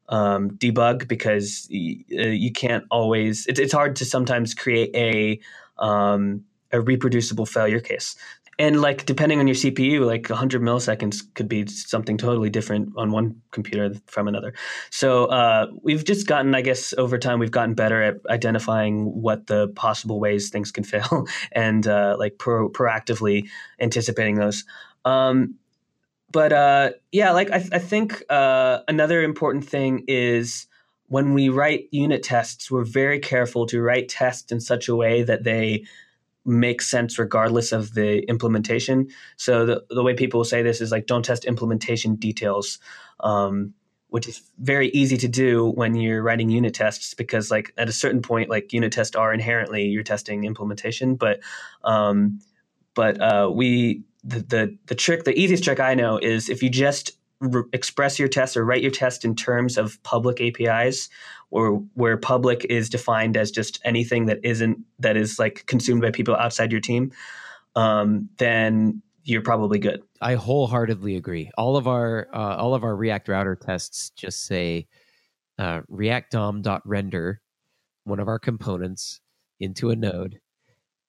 [0.09, 3.47] um, debug because y- uh, you can't always.
[3.47, 5.39] It's, it's hard to sometimes create a
[5.83, 8.15] um, a reproducible failure case
[8.57, 13.11] and like depending on your CPU, like 100 milliseconds could be something totally different on
[13.11, 14.53] one computer from another.
[14.91, 19.47] So uh, we've just gotten, I guess, over time, we've gotten better at identifying what
[19.47, 23.47] the possible ways things can fail and uh, like pro- proactively
[23.79, 24.63] anticipating those.
[25.03, 25.55] Um,
[26.31, 30.67] but uh, yeah, like I, I think uh, another important thing is
[31.07, 35.23] when we write unit tests, we're very careful to write tests in such a way
[35.23, 35.85] that they
[36.45, 39.07] makes sense regardless of the implementation.
[39.37, 42.79] So the, the way people say this is like don't test implementation details,
[43.19, 43.73] um,
[44.09, 47.91] which is very easy to do when you're writing unit tests because like at a
[47.91, 51.39] certain point, like unit tests are inherently you're testing implementation, but
[51.83, 52.39] um,
[52.93, 56.69] but uh, we the, the the trick the easiest trick I know is if you
[56.69, 61.09] just re- express your test or write your test in terms of public APIs,
[61.51, 66.11] or where public is defined as just anything that isn't that is like consumed by
[66.11, 67.11] people outside your team,
[67.75, 70.01] um, then you're probably good.
[70.21, 71.51] I wholeheartedly agree.
[71.57, 74.87] All of our uh, all of our React router tests just say
[75.57, 77.41] uh, React DOM dot render
[78.03, 79.19] one of our components
[79.59, 80.39] into a node,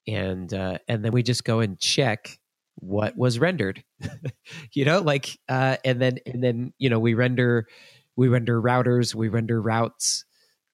[0.09, 2.39] and uh, and then we just go and check
[2.77, 3.85] what was rendered.
[4.73, 7.67] you know, like uh, and then and then you know we render
[8.17, 10.25] we render routers, we render routes,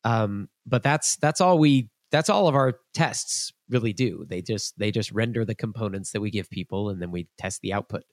[0.04, 4.24] um, but that's that's all we that's all of our tests really do.
[4.28, 7.60] They just they just render the components that we give people, and then we test
[7.62, 8.04] the output.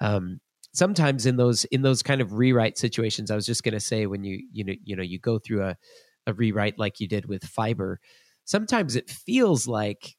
[0.00, 0.40] Um,
[0.74, 4.06] sometimes in those in those kind of rewrite situations, I was just going to say
[4.06, 5.76] when you you know you know you go through a
[6.26, 7.98] a rewrite like you did with Fiber,
[8.44, 10.16] sometimes it feels like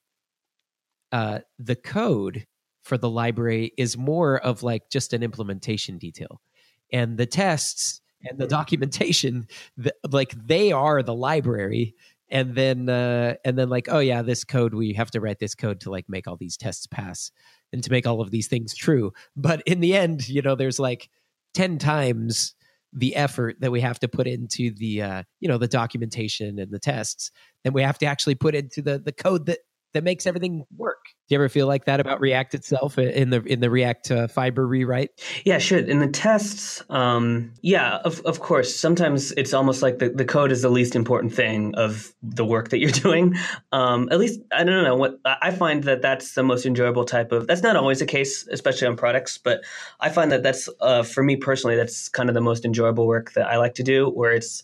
[1.12, 2.46] uh, the code
[2.84, 6.42] for the library is more of like just an implementation detail,
[6.92, 11.96] and the tests and the documentation the, like they are the library
[12.30, 15.56] and then uh, and then like oh yeah this code we have to write this
[15.56, 17.32] code to like make all these tests pass
[17.72, 19.12] and to make all of these things true.
[19.36, 21.10] But in the end you know there's like
[21.54, 22.56] 10 times
[22.92, 26.72] the effort that we have to put into the uh, you know the documentation and
[26.72, 27.32] the tests
[27.64, 29.60] then we have to actually put into the the code that
[29.94, 31.06] that makes everything work.
[31.28, 34.28] Do you ever feel like that about React itself in the in the React uh,
[34.28, 35.12] Fiber rewrite?
[35.46, 35.80] Yeah, sure.
[35.80, 38.76] In the tests, um, yeah, of of course.
[38.76, 42.70] Sometimes it's almost like the, the code is the least important thing of the work
[42.70, 43.36] that you're doing.
[43.72, 47.32] Um, at least I don't know what I find that that's the most enjoyable type
[47.32, 47.48] of.
[47.48, 49.62] That's not always the case, especially on products, but
[50.00, 53.34] I find that that's uh, for me personally, that's kind of the most enjoyable work
[53.34, 54.64] that I like to do, where it's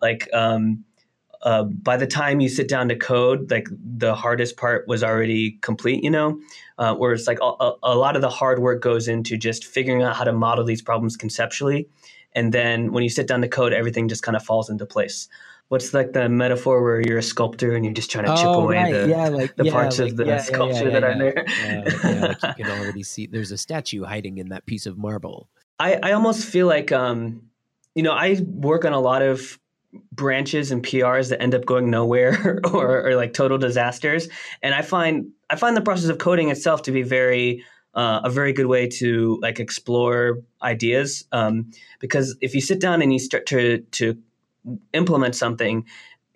[0.00, 0.28] like.
[0.32, 0.84] Um,
[1.42, 5.52] uh, by the time you sit down to code, like the hardest part was already
[5.60, 6.40] complete, you know,
[6.78, 10.02] uh, where it's like a, a, lot of the hard work goes into just figuring
[10.02, 11.88] out how to model these problems conceptually.
[12.34, 15.28] And then when you sit down to code, everything just kind of falls into place.
[15.68, 18.62] What's like the metaphor where you're a sculptor and you're just trying to chip oh,
[18.62, 18.92] away right.
[18.92, 21.34] the, yeah, like, the yeah, parts like, of the yeah, sculpture that are there?
[22.04, 25.48] like, like you can already see there's a statue hiding in that piece of marble.
[25.78, 27.42] I, I almost feel like, um,
[27.94, 29.58] you know, I work on a lot of
[30.12, 34.28] branches and PRs that end up going nowhere or, or, like total disasters.
[34.62, 38.30] And I find I find the process of coding itself to be very uh, a
[38.30, 41.70] very good way to like explore ideas um,
[42.00, 44.16] because if you sit down and you start to to
[44.92, 45.86] implement something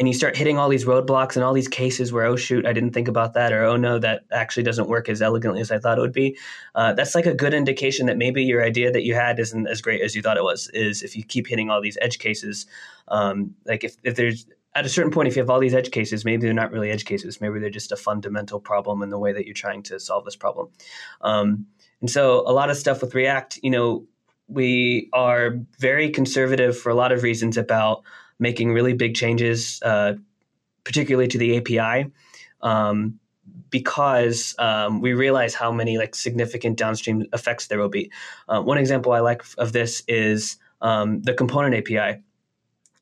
[0.03, 2.73] and you start hitting all these roadblocks and all these cases where oh shoot i
[2.73, 5.79] didn't think about that or oh no that actually doesn't work as elegantly as i
[5.79, 6.37] thought it would be
[6.75, 9.81] uh, that's like a good indication that maybe your idea that you had isn't as
[9.81, 12.67] great as you thought it was is if you keep hitting all these edge cases
[13.09, 15.93] um, like if, if there's at a certain point if you have all these edge
[15.93, 19.21] cases maybe they're not really edge cases maybe they're just a fundamental problem in the
[19.21, 20.69] way that you're trying to solve this problem
[21.21, 21.65] um,
[22.01, 24.05] and so a lot of stuff with react you know
[24.49, 28.03] we are very conservative for a lot of reasons about
[28.43, 30.15] making really big changes, uh,
[30.85, 32.11] particularly to the API,
[32.61, 33.21] um,
[33.71, 38.11] because um, we realize how many like significant downstream effects there will be.
[38.49, 42.21] Uh, one example I like of this is um, the component API.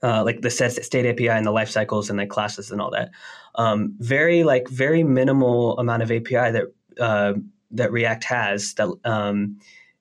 [0.02, 2.90] Uh, like the set state API and the life cycles and the classes and all
[2.90, 3.10] that.
[3.56, 6.64] Um, very like very minimal amount of API that
[6.98, 7.34] uh,
[7.72, 9.58] that React has that um,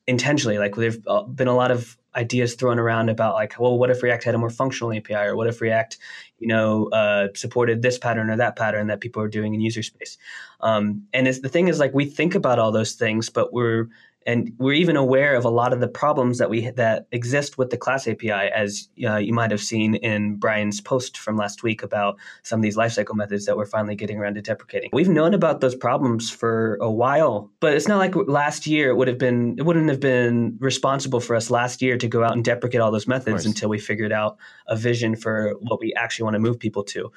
[0.08, 3.90] intentionally like there've uh, been a lot of ideas thrown around about like, well, what
[3.90, 5.98] if React had a more functional API, or what if React,
[6.38, 9.82] you know, uh, supported this pattern or that pattern that people are doing in user
[9.82, 10.18] space.
[10.60, 13.88] Um, and the thing is, like, we think about all those things, but we're
[14.26, 17.70] and we're even aware of a lot of the problems that we that exist with
[17.70, 21.84] the class API, as uh, you might have seen in Brian's post from last week
[21.84, 24.90] about some of these lifecycle methods that we're finally getting around to deprecating.
[24.92, 28.96] We've known about those problems for a while, but it's not like last year it
[28.96, 32.34] would have been it wouldn't have been responsible for us last year to go out
[32.34, 36.26] and deprecate all those methods until we figured out a vision for what we actually
[36.26, 37.12] want to move people to.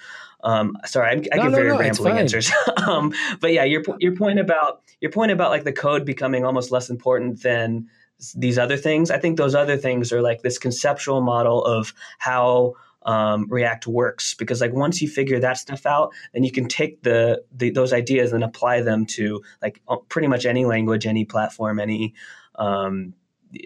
[0.45, 2.51] Um, sorry, I, I no, give no, very no, rambling answers.
[2.87, 6.71] um, but yeah, your your point about your point about like the code becoming almost
[6.71, 7.89] less important than
[8.37, 9.11] these other things.
[9.11, 14.33] I think those other things are like this conceptual model of how um, React works.
[14.35, 17.93] Because like once you figure that stuff out, then you can take the, the those
[17.93, 22.15] ideas and apply them to like pretty much any language, any platform, any
[22.55, 23.13] um,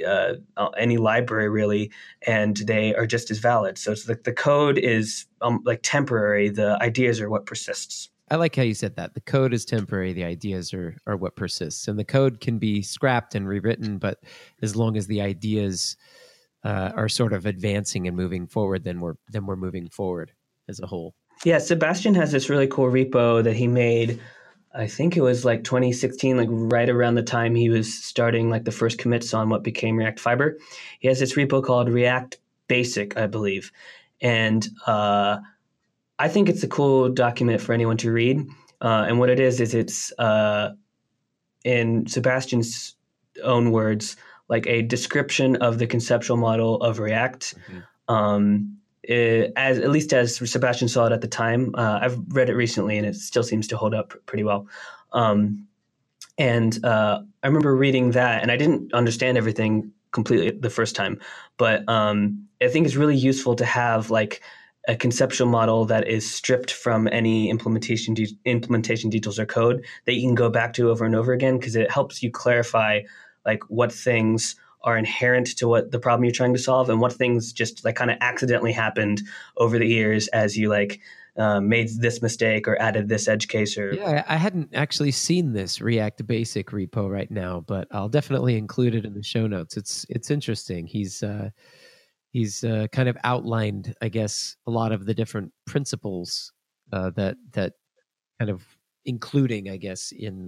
[0.06, 1.92] uh, uh, any library really,
[2.26, 3.76] and they are just as valid.
[3.76, 6.48] So it's like the code is um, like temporary.
[6.48, 8.08] The ideas are what persists.
[8.28, 9.14] I like how you said that.
[9.14, 10.12] The code is temporary.
[10.12, 13.98] The ideas are are what persists, and the code can be scrapped and rewritten.
[13.98, 14.18] But
[14.62, 15.96] as long as the ideas
[16.64, 20.32] uh, are sort of advancing and moving forward, then we're then we're moving forward
[20.68, 21.14] as a whole.
[21.44, 24.20] Yeah, Sebastian has this really cool repo that he made
[24.76, 28.64] I think it was like 2016, like right around the time he was starting like
[28.64, 30.58] the first commits on what became React Fiber.
[31.00, 32.36] He has this repo called React
[32.68, 33.72] Basic, I believe,
[34.20, 35.38] and uh,
[36.18, 38.46] I think it's a cool document for anyone to read.
[38.80, 40.72] Uh, and what it is is it's uh,
[41.64, 42.96] in Sebastian's
[43.42, 44.16] own words,
[44.48, 47.54] like a description of the conceptual model of React.
[47.54, 48.14] Mm-hmm.
[48.14, 51.74] Um, it, as at least as Sebastian saw it at the time.
[51.76, 54.66] Uh, I've read it recently, and it still seems to hold up pretty well.
[55.12, 55.66] Um,
[56.38, 61.20] and uh, I remember reading that, and I didn't understand everything completely the first time,
[61.56, 64.42] but um, I think it's really useful to have like
[64.86, 70.14] a conceptual model that is stripped from any implementation de- implementation details or code that
[70.14, 73.00] you can go back to over and over again because it helps you clarify
[73.44, 77.12] like what things are inherent to what the problem you're trying to solve and what
[77.12, 79.20] things just like kind of accidentally happened
[79.56, 81.00] over the years as you like
[81.38, 85.52] um, made this mistake or added this edge case or yeah i hadn't actually seen
[85.52, 89.76] this react basic repo right now but i'll definitely include it in the show notes.
[89.76, 90.86] It's it's interesting.
[90.86, 91.50] He's uh
[92.36, 96.52] he's uh, kind of outlined i guess a lot of the different principles
[96.92, 97.72] uh, that that
[98.38, 98.62] kind of
[99.04, 100.46] including i guess in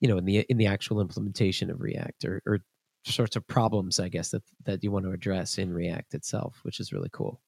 [0.00, 2.58] you know in the in the actual implementation of react or, or
[3.04, 6.80] sorts of problems, I guess, that that you want to address in React itself, which
[6.80, 7.40] is really cool.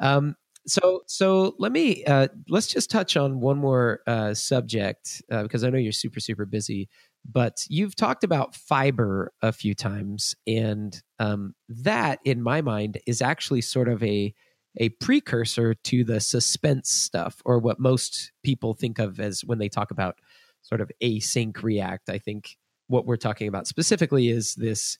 [0.00, 5.42] Um, so so let me uh, let's just touch on one more uh, subject uh,
[5.42, 6.88] because I know you're super super busy,
[7.24, 13.22] but you've talked about fiber a few times, and um, that in my mind is
[13.22, 14.34] actually sort of a
[14.76, 19.68] a precursor to the suspense stuff, or what most people think of as when they
[19.68, 20.16] talk about
[20.62, 22.10] sort of async React.
[22.10, 24.98] I think what we're talking about specifically is this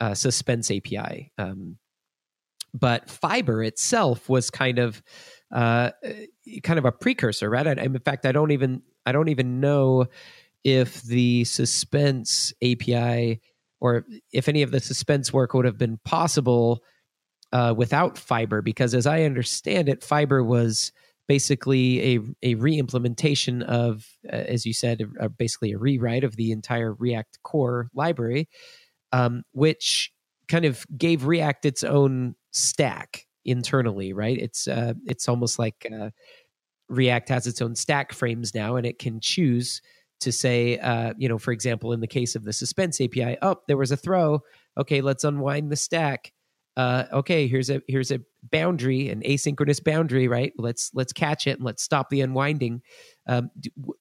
[0.00, 1.32] uh, suspense API.
[1.38, 1.78] Um,
[2.74, 5.02] but Fiber itself was kind of
[5.52, 5.90] uh,
[6.62, 7.66] kind of a precursor, right?
[7.66, 10.06] I, in fact, I don't even I don't even know
[10.66, 13.40] if the suspense API
[13.80, 16.82] or if any of the suspense work would have been possible
[17.52, 20.90] uh, without Fiber, because as I understand it, Fiber was
[21.28, 25.02] basically a a re-implementation of, uh, as you said,
[25.38, 28.48] basically a rewrite of the entire React core library,
[29.12, 30.10] um, which
[30.48, 34.12] kind of gave React its own stack internally.
[34.12, 34.36] Right?
[34.36, 36.10] It's uh, it's almost like uh,
[36.88, 39.80] React has its own stack frames now, and it can choose
[40.20, 43.56] to say, uh, you know, for example, in the case of the suspense API, oh,
[43.68, 44.40] there was a throw.
[44.78, 46.32] Okay, let's unwind the stack
[46.76, 48.20] uh, okay, here's a here's a
[48.52, 50.52] boundary, an asynchronous boundary, right?
[50.58, 52.82] Let's let's catch it and let's stop the unwinding.
[53.26, 53.50] Um,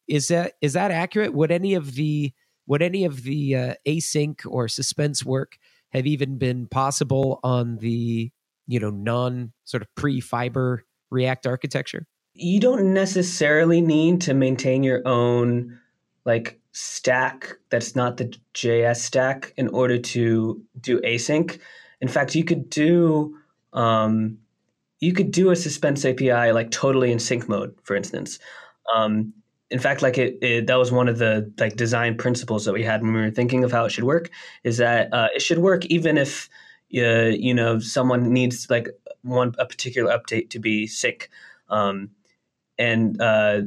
[0.08, 1.34] is that is that accurate?
[1.34, 2.34] Would any of the
[2.68, 5.58] would any of the uh, async or suspense work
[5.92, 8.30] have even been possible on the
[8.68, 12.08] you know non sort of pre fiber React architecture?
[12.34, 15.80] You don't necessarily need to maintain your own
[16.26, 21.60] like stack that's not the JS stack in order to do async
[22.02, 23.38] in fact, you could do
[23.74, 24.38] um,
[25.00, 28.40] you could do a suspense API like totally in sync mode, for instance.
[28.96, 29.34] Um,
[29.72, 32.84] in fact, like it, it, that was one of the like design principles that we
[32.84, 34.30] had when we were thinking of how it should work.
[34.64, 36.50] Is that uh, it should work even if
[36.96, 38.90] uh, you know someone needs like
[39.24, 41.30] one a particular update to be sync,
[41.70, 42.12] um,
[42.78, 43.62] and uh,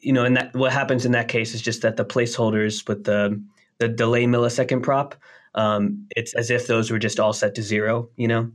[0.00, 3.04] you know, and that what happens in that case is just that the placeholders with
[3.04, 3.42] the
[3.78, 5.14] the delay millisecond prop,
[5.54, 8.50] um, it's as if those were just all set to zero, you know?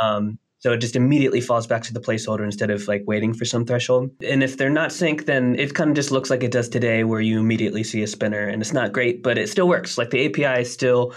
[0.00, 3.44] Um, so it just immediately falls back to the placeholder instead of like waiting for
[3.44, 4.10] some threshold.
[4.26, 7.04] And if they're not sync, then it kind of just looks like it does today,
[7.04, 9.98] where you immediately see a spinner, and it's not great, but it still works.
[9.98, 11.12] Like the API still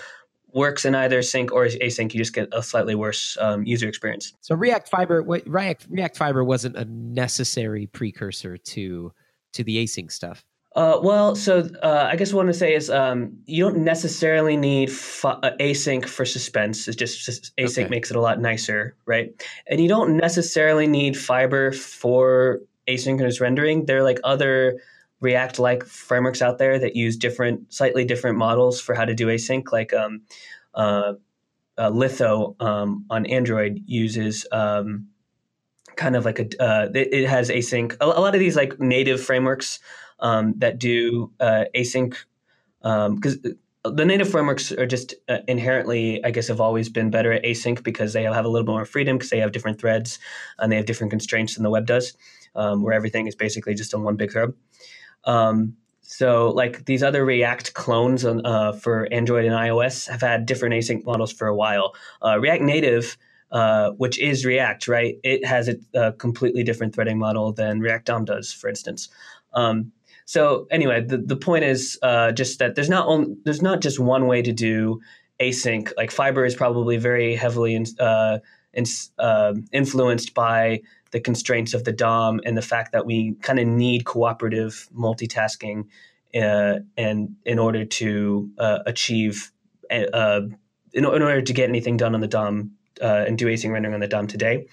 [0.52, 2.14] works in either sync or async.
[2.14, 4.34] You just get a slightly worse um, user experience.
[4.42, 9.14] So React Fiber, React React Fiber wasn't a necessary precursor to
[9.58, 10.46] to the async stuff.
[10.76, 13.80] Uh, well, so uh, I guess what I want to say is um, you don't
[13.80, 16.88] necessarily need uh, async for suspense.
[16.88, 17.90] It's just async okay.
[17.90, 19.32] makes it a lot nicer, right?
[19.66, 23.86] And you don't necessarily need Fiber for asynchronous rendering.
[23.86, 24.80] There are like other
[25.20, 29.72] React-like frameworks out there that use different, slightly different models for how to do async.
[29.72, 30.22] Like um,
[30.76, 31.14] uh,
[31.76, 35.08] uh, Litho um, on Android uses um,
[35.98, 37.96] kind of like a it, it, has async.
[38.00, 39.80] A, a lot of these like native frameworks
[40.20, 42.16] um, that do uh, async
[42.82, 43.58] because um,
[43.96, 47.84] the native frameworks are just uh, inherently, I guess, have always been better at async
[47.84, 50.20] because they have a little bit more freedom because they have different threads
[50.60, 52.16] and they have different constraints than the web does,
[52.56, 54.54] um, where everything is basically just on one big thread.
[55.26, 60.46] Um, so, like these other React clones on, uh, for Android and iOS have had
[60.46, 61.94] different async models for a while.
[62.24, 63.18] Uh, React Native,
[63.52, 65.16] uh, which is React, right?
[65.24, 69.10] It has a, a, completely different threading model than React DOM does, for instance.
[69.54, 69.92] Um,
[70.26, 74.00] so anyway, the, the point is uh, just that there's not only, there's not just
[74.00, 75.00] one way to do
[75.40, 75.92] async.
[75.96, 78.40] Like Fiber is probably very heavily in, uh,
[78.74, 78.84] in,
[79.18, 80.82] uh, influenced by
[81.12, 85.86] the constraints of the DOM and the fact that we kind of need cooperative multitasking
[86.36, 89.52] uh, and in order to uh, achieve
[89.90, 90.42] uh,
[90.94, 92.72] in, in, order to get anything done on the DOM
[93.06, 94.68] and do async rendering on the DOM today.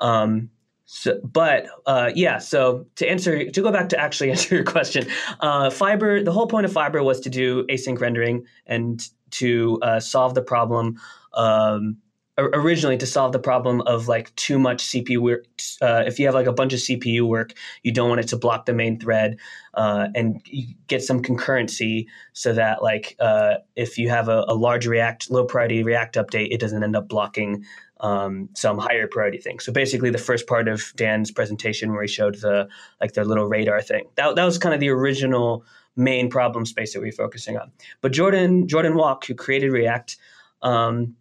[0.00, 0.50] Um,
[0.84, 5.06] so, but uh, yeah, so to answer, to go back to actually answer your question,
[5.40, 10.00] uh, Fiber, the whole point of Fiber was to do async rendering and to uh,
[10.00, 11.00] solve the problem.
[11.32, 11.96] Um,
[12.38, 15.44] originally, to solve the problem of like too much CPU work.
[15.80, 18.36] Uh, if you have like a bunch of CPU work, you don't want it to
[18.36, 19.38] block the main thread,
[19.74, 20.42] uh, and
[20.86, 25.44] get some concurrency so that like uh, if you have a, a large React low
[25.44, 27.64] priority React update, it doesn't end up blocking
[28.00, 29.64] um, some higher priority things.
[29.64, 32.68] So basically, the first part of Dan's presentation where he showed the
[33.00, 35.64] like their little radar thing that that was kind of the original
[35.94, 37.70] main problem space that we were focusing on.
[38.00, 40.16] But Jordan Jordan Walke, who created React,
[40.62, 41.16] um,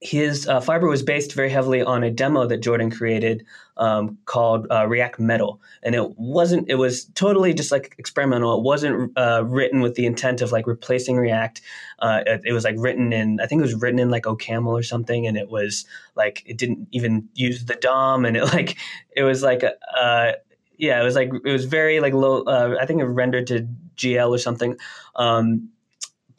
[0.00, 3.44] his uh, fiber was based very heavily on a demo that Jordan created
[3.76, 6.68] um, called uh, React Metal, and it wasn't.
[6.68, 8.56] It was totally just like experimental.
[8.56, 11.60] It wasn't uh, written with the intent of like replacing React.
[11.98, 13.40] Uh, it, it, was like written in.
[13.40, 16.58] I think it was written in like OCaml or something, and it was like it
[16.58, 18.76] didn't even use the DOM, and it like
[19.16, 20.32] it was like uh,
[20.76, 22.42] yeah, it was like it was very like low.
[22.42, 23.66] Uh, I think it rendered to
[23.96, 24.76] GL or something.
[25.16, 25.70] Um,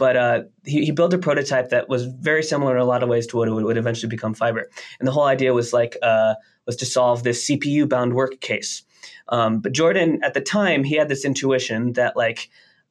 [0.01, 3.09] but uh, he, he, built a prototype that was very similar in a lot of
[3.09, 4.67] ways to what would, would eventually become Fiber.
[4.97, 6.33] And the whole idea was like uh,
[6.65, 8.81] was to solve this CPU bound work case.
[9.27, 12.49] Um, but Jordan, at the time, he had this intuition that like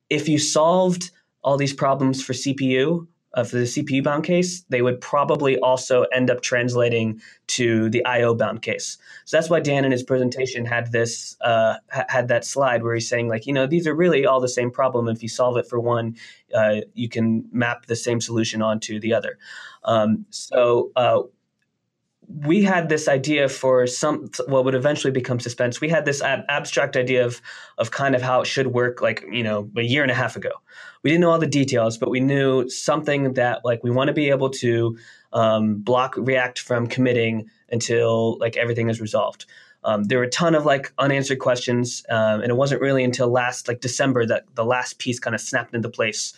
[0.08, 1.10] if you solved
[1.42, 3.08] all these problems for CPU,
[3.44, 8.34] for the CPU bound case, they would probably also end up translating to the IO
[8.34, 8.98] bound case.
[9.24, 13.08] So that's why Dan in his presentation had this uh, had that slide where he's
[13.08, 15.08] saying like, you know, these are really all the same problem.
[15.08, 16.16] If you solve it for one,
[16.54, 19.38] uh, you can map the same solution onto the other.
[19.84, 21.22] Um, so uh,
[22.44, 25.80] we had this idea for some what would eventually become suspense.
[25.80, 27.40] We had this ab- abstract idea of
[27.78, 30.36] of kind of how it should work, like you know, a year and a half
[30.36, 30.50] ago.
[31.02, 34.14] We didn't know all the details, but we knew something that like we want to
[34.14, 34.96] be able to
[35.32, 39.46] um, block React from committing until like everything is resolved.
[39.82, 43.28] Um, there were a ton of like unanswered questions, um, and it wasn't really until
[43.28, 46.34] last like December that the last piece kind of snapped into place.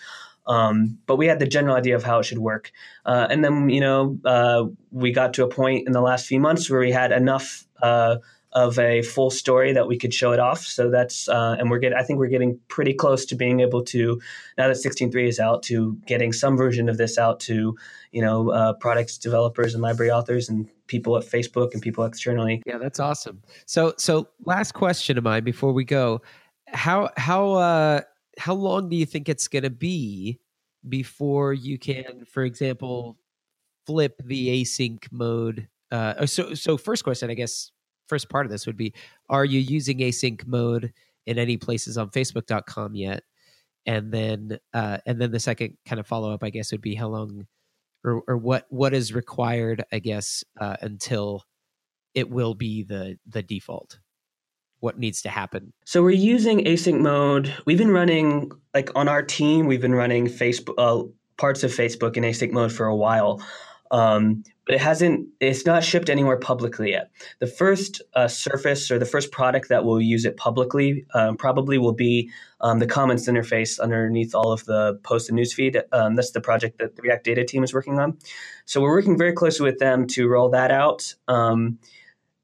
[0.47, 2.73] Um, but we had the general idea of how it should work.
[3.07, 6.41] Uh, and then, you know, uh, we got to a point in the last few
[6.41, 8.17] months where we had enough uh,
[8.53, 10.61] of a full story that we could show it off.
[10.61, 13.83] So that's, uh, and we're getting, I think we're getting pretty close to being able
[13.85, 14.21] to,
[14.59, 17.77] now that 16.3 is out, to getting some version of this out to,
[18.11, 22.63] you know, uh, products developers and library authors and people at Facebook and people externally.
[22.67, 23.43] Yeah, that's awesome.
[23.65, 26.21] So, so last question of mine before we go,
[26.69, 28.01] how, how, uh,
[28.39, 30.41] how long do you think it's going to be
[30.89, 33.19] before you can, for example,
[33.87, 35.69] flip the async mode?
[35.91, 37.71] Uh, so, so first question, I guess,
[38.07, 38.95] first part of this would be:
[39.29, 40.93] Are you using async mode
[41.27, 43.23] in any places on Facebook.com yet?
[43.85, 46.95] And then, uh, and then the second kind of follow up, I guess, would be
[46.95, 47.47] how long,
[48.05, 51.45] or, or what what is required, I guess, uh, until
[52.15, 53.99] it will be the the default.
[54.83, 55.73] What needs to happen?
[55.85, 57.55] So we're using async mode.
[57.67, 59.67] We've been running like on our team.
[59.67, 61.09] We've been running Facebook uh,
[61.39, 63.41] parts of Facebook in async mode for a while.
[63.93, 67.11] Um, but it hasn't it's not shipped anywhere publicly yet
[67.41, 71.79] the first uh, surface or the first product that will use it publicly um, probably
[71.79, 72.31] will be
[72.61, 76.79] um, the comments interface underneath all of the post and newsfeed um, that's the project
[76.79, 78.17] that the react data team is working on
[78.65, 81.79] so we're working very closely with them to roll that out um,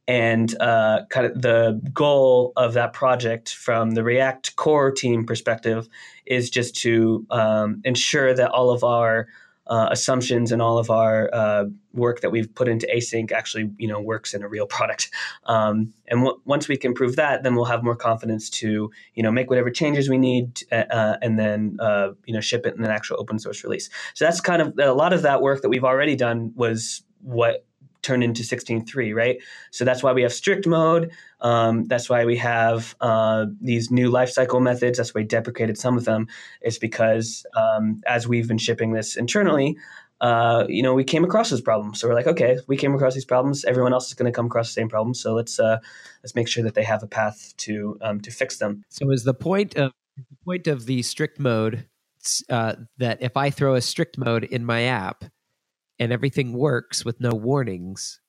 [0.09, 5.87] and uh, kind of the goal of that project from the react core team perspective
[6.25, 9.29] is just to um, ensure that all of our
[9.67, 13.87] uh, assumptions and all of our uh, work that we've put into async actually you
[13.87, 15.11] know works in a real product.
[15.45, 19.23] Um, and w- once we can prove that then we'll have more confidence to you
[19.23, 22.77] know make whatever changes we need uh, uh and then uh, you know ship it
[22.77, 23.91] in an actual open source release.
[24.15, 27.67] So that's kind of a lot of that work that we've already done was what
[28.03, 29.39] turned into 16.3, right?
[29.71, 31.11] So that's why we have strict mode.
[31.41, 34.99] Um, that's why we have uh, these new lifecycle methods.
[34.99, 36.29] That's why we deprecated some of them.
[36.63, 39.77] Is because um, as we've been shipping this internally,
[40.21, 41.95] uh, you know, we came across this problem.
[41.95, 43.65] So we're like, okay, we came across these problems.
[43.65, 45.15] Everyone else is going to come across the same problem.
[45.15, 45.79] So let's uh,
[46.23, 48.85] let's make sure that they have a path to um, to fix them.
[48.89, 51.87] So is the point of the point of the strict mode
[52.51, 55.25] uh, that if I throw a strict mode in my app,
[55.99, 58.21] and everything works with no warnings,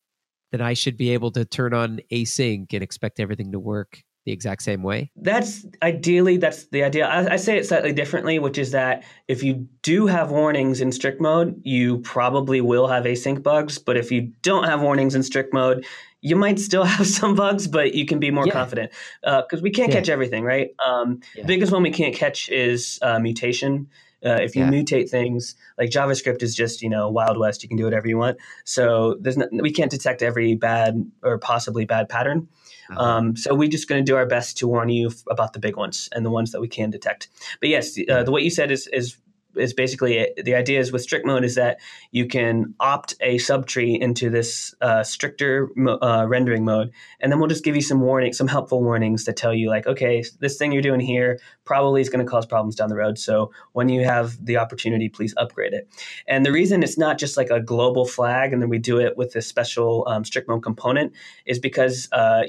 [0.51, 4.33] then I should be able to turn on async and expect everything to work the
[4.33, 5.11] exact same way?
[5.15, 7.07] That's ideally that's the idea.
[7.07, 10.91] I, I, say it slightly differently, which is that if you do have warnings in
[10.91, 13.79] strict mode, you probably will have async bugs.
[13.79, 15.85] But if you don't have warnings in strict mode,
[16.21, 18.53] you might still have some bugs, but you can be more yeah.
[18.53, 18.91] confident
[19.21, 19.99] because uh, we can't yeah.
[19.99, 20.69] catch everything, right?
[20.85, 21.43] Um, yeah.
[21.43, 23.87] The biggest one we can't catch is uh, mutation.
[24.25, 24.69] Uh, if you yeah.
[24.69, 28.17] mutate things, like JavaScript is just you know Wild West, you can do whatever you
[28.17, 28.37] want.
[28.65, 32.47] So there's no, we can't detect every bad or possibly bad pattern.
[32.89, 33.01] Uh-huh.
[33.01, 35.59] Um, so we're just going to do our best to warn you f- about the
[35.59, 37.29] big ones and the ones that we can detect.
[37.59, 39.17] But yes, uh, the what you said is is
[39.55, 40.45] is basically it.
[40.45, 41.79] the idea is with strict mode is that
[42.11, 45.69] you can opt a subtree into this uh, stricter
[46.01, 49.35] uh, rendering mode, and then we'll just give you some warning, some helpful warnings that
[49.35, 52.75] tell you like, okay, this thing you're doing here probably is going to cause problems
[52.75, 53.17] down the road.
[53.17, 55.87] So when you have the opportunity, please upgrade it.
[56.27, 59.17] And the reason it's not just like a global flag, and then we do it
[59.17, 61.13] with this special um, strict mode component,
[61.45, 62.43] is because uh,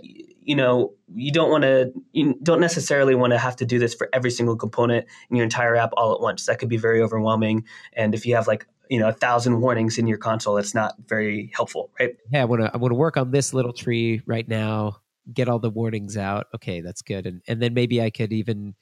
[0.51, 3.95] you know you don't want to you don't necessarily want to have to do this
[3.95, 6.47] for every single component in your entire app all at once.
[6.47, 7.65] That could be very overwhelming.
[7.93, 10.97] And if you have like you know a thousand warnings in your console it's not
[11.07, 12.17] very helpful right?
[12.33, 14.97] Yeah i want to i want to work on this little tree right now
[15.33, 16.49] get all the warnings out.
[16.53, 17.25] Okay that's good.
[17.29, 18.75] And and then maybe i could even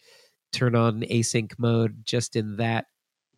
[0.54, 2.86] turn on async mode just in that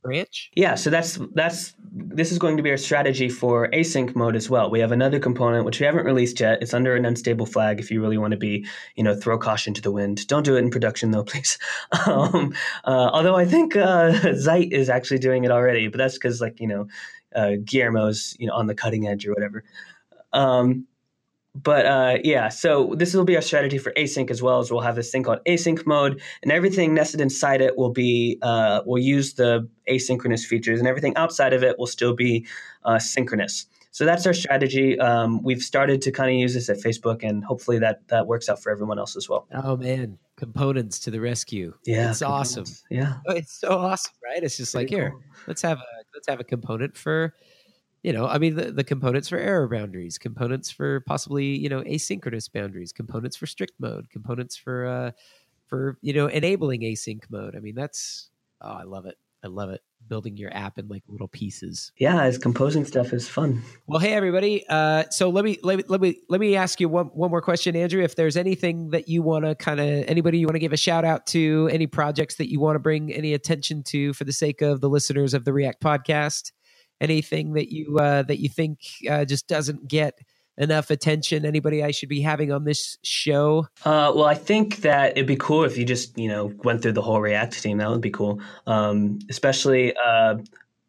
[0.02, 0.50] branch?
[0.54, 4.48] Yeah, so that's that's this is going to be our strategy for async mode as
[4.48, 4.70] well.
[4.70, 6.62] We have another component which we haven't released yet.
[6.62, 7.80] It's under an unstable flag.
[7.80, 10.26] If you really want to be, you know, throw caution to the wind.
[10.26, 11.58] Don't do it in production though, please.
[12.06, 16.40] um, uh, although I think uh, Zeit is actually doing it already, but that's because
[16.40, 16.86] like you know,
[17.34, 19.64] uh, Guillermo's you know on the cutting edge or whatever.
[20.32, 20.86] Um,
[21.54, 24.80] but uh, yeah, so this will be our strategy for async as well as we'll
[24.80, 29.02] have this thing called async mode, and everything nested inside it will be uh, will
[29.02, 32.46] use the asynchronous features, and everything outside of it will still be
[32.84, 33.66] uh, synchronous.
[33.92, 34.98] So that's our strategy.
[35.00, 38.48] Um, we've started to kind of use this at Facebook, and hopefully that that works
[38.48, 39.48] out for everyone else as well.
[39.52, 41.74] Oh man, components to the rescue!
[41.84, 42.66] Yeah, it's awesome.
[42.90, 44.42] Yeah, oh, it's so awesome, right?
[44.42, 45.14] It's just Pretty like here,
[45.48, 45.84] let's have a
[46.14, 47.34] let's have a component for
[48.02, 51.82] you know, I mean, the, the components for error boundaries, components for possibly, you know,
[51.82, 55.10] asynchronous boundaries, components for strict mode, components for, uh,
[55.66, 57.54] for, you know, enabling async mode.
[57.56, 58.30] I mean, that's,
[58.60, 59.16] oh, I love it.
[59.42, 59.80] I love it.
[60.06, 61.92] Building your app in like little pieces.
[61.96, 63.62] Yeah, as composing stuff is fun.
[63.86, 64.64] Well, hey everybody.
[64.68, 67.40] Uh, so let me let me let me let me ask you one one more
[67.40, 68.02] question, Andrew.
[68.02, 70.78] If there's anything that you want to kind of anybody you want to give a
[70.78, 74.32] shout out to, any projects that you want to bring any attention to for the
[74.32, 76.52] sake of the listeners of the React podcast,
[77.00, 80.18] anything that you uh, that you think uh, just doesn't get
[80.56, 81.44] enough attention?
[81.44, 83.66] Anybody I should be having on this show?
[83.84, 86.92] Uh, well, I think that it'd be cool if you just you know went through
[86.92, 87.78] the whole React team.
[87.78, 89.94] That would be cool, um, especially.
[89.96, 90.36] Uh,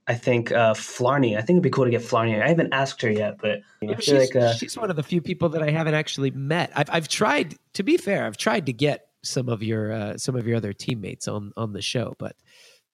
[0.08, 1.38] I think uh, Flarnie.
[1.38, 2.42] I think it'd be cool to get Flarnie.
[2.42, 5.04] I haven't asked her yet, but you know, she's, like, uh, she's one of the
[5.04, 6.72] few people that I haven't actually met.
[6.76, 7.56] I've I've tried.
[7.74, 10.74] To be fair, I've tried to get some of your uh, some of your other
[10.74, 12.36] teammates on on the show, but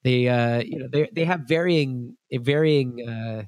[0.08, 3.44] they uh, you know they they have varying varying uh,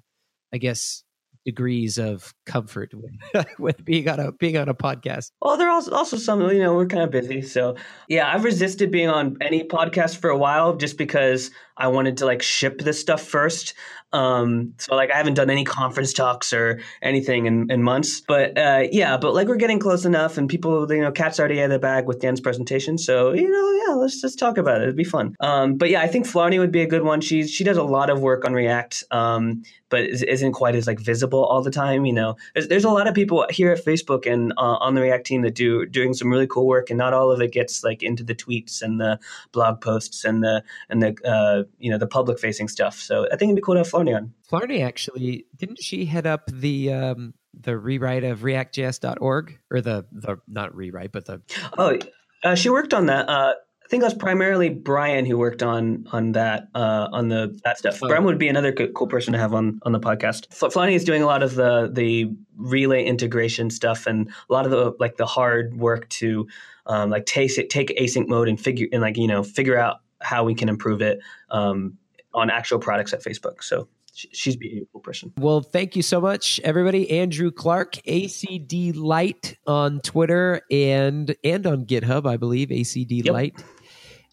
[0.54, 1.04] I guess
[1.46, 5.32] degrees of comfort with, with being on a being on a podcast?
[5.42, 7.42] Well, there are also, also some, you know, we're kind of busy.
[7.42, 7.76] So,
[8.08, 12.26] yeah, I've resisted being on any podcast for a while just because I wanted to
[12.26, 13.74] like ship this stuff first.
[14.12, 18.58] Um, so like I haven't done any conference talks or anything in, in months, but
[18.58, 21.66] uh, yeah, but like we're getting close enough, and people, you know, cat's already out
[21.66, 24.84] of the bag with Dan's presentation, so you know, yeah, let's just talk about it.
[24.84, 25.36] It'd be fun.
[25.40, 27.22] Um, but yeah, I think Flarnie would be a good one.
[27.22, 29.04] She she does a lot of work on React.
[29.12, 32.06] Um, but isn't quite as like visible all the time.
[32.06, 35.02] You know, there's, there's a lot of people here at Facebook and uh, on the
[35.02, 37.84] React team that do doing some really cool work, and not all of it gets
[37.84, 39.20] like into the tweets and the
[39.52, 43.00] blog posts and the and the uh, you know the public facing stuff.
[43.00, 44.34] So I think it'd be cool to have Flarnie on.
[44.50, 50.38] Flarnie actually didn't she head up the um, the rewrite of reactjs.org or the the
[50.48, 51.42] not rewrite but the
[51.78, 51.98] oh
[52.44, 53.28] uh, she worked on that.
[53.30, 57.60] Uh, I think it was primarily Brian who worked on on that uh, on the
[57.64, 58.00] that stuff.
[58.04, 58.08] Oh.
[58.08, 60.48] Brian would be another cool person to have on on the podcast.
[60.50, 64.72] Flarnie is doing a lot of the the relay integration stuff and a lot of
[64.72, 66.48] the like the hard work to
[66.86, 70.44] um, like take take async mode and figure and like you know figure out how
[70.44, 71.20] we can improve it
[71.50, 71.98] um,
[72.34, 73.64] on actual products at Facebook.
[73.64, 75.34] So she's a beautiful person.
[75.38, 77.10] Well, thank you so much, everybody.
[77.20, 82.70] Andrew Clark, acdlite on Twitter and and on GitHub, I believe.
[82.70, 83.34] ACD yep.
[83.34, 83.64] Light.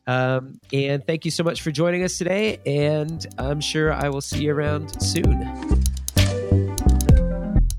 [0.06, 2.58] Um, and thank you so much for joining us today.
[2.64, 5.42] And I'm sure I will see you around soon.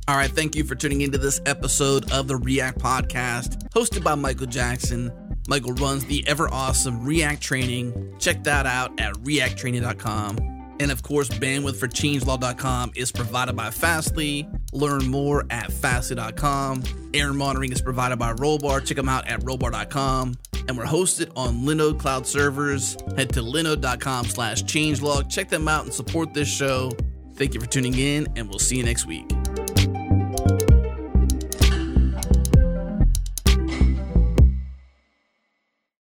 [0.09, 0.31] All right.
[0.31, 5.26] Thank you for tuning into this episode of the React Podcast, hosted by Michael Jackson.
[5.47, 8.15] Michael runs the ever awesome React training.
[8.19, 10.57] Check that out at reacttraining.com.
[10.79, 14.47] And of course, bandwidth for changelog.com is provided by Fastly.
[14.73, 16.83] Learn more at fastly.com.
[17.13, 18.85] Error monitoring is provided by Rollbar.
[18.85, 20.37] Check them out at rollbar.com.
[20.67, 22.97] And we're hosted on Linode cloud servers.
[23.15, 25.29] Head to linode.com slash changelog.
[25.29, 26.91] Check them out and support this show.
[27.35, 29.25] Thank you for tuning in, and we'll see you next week.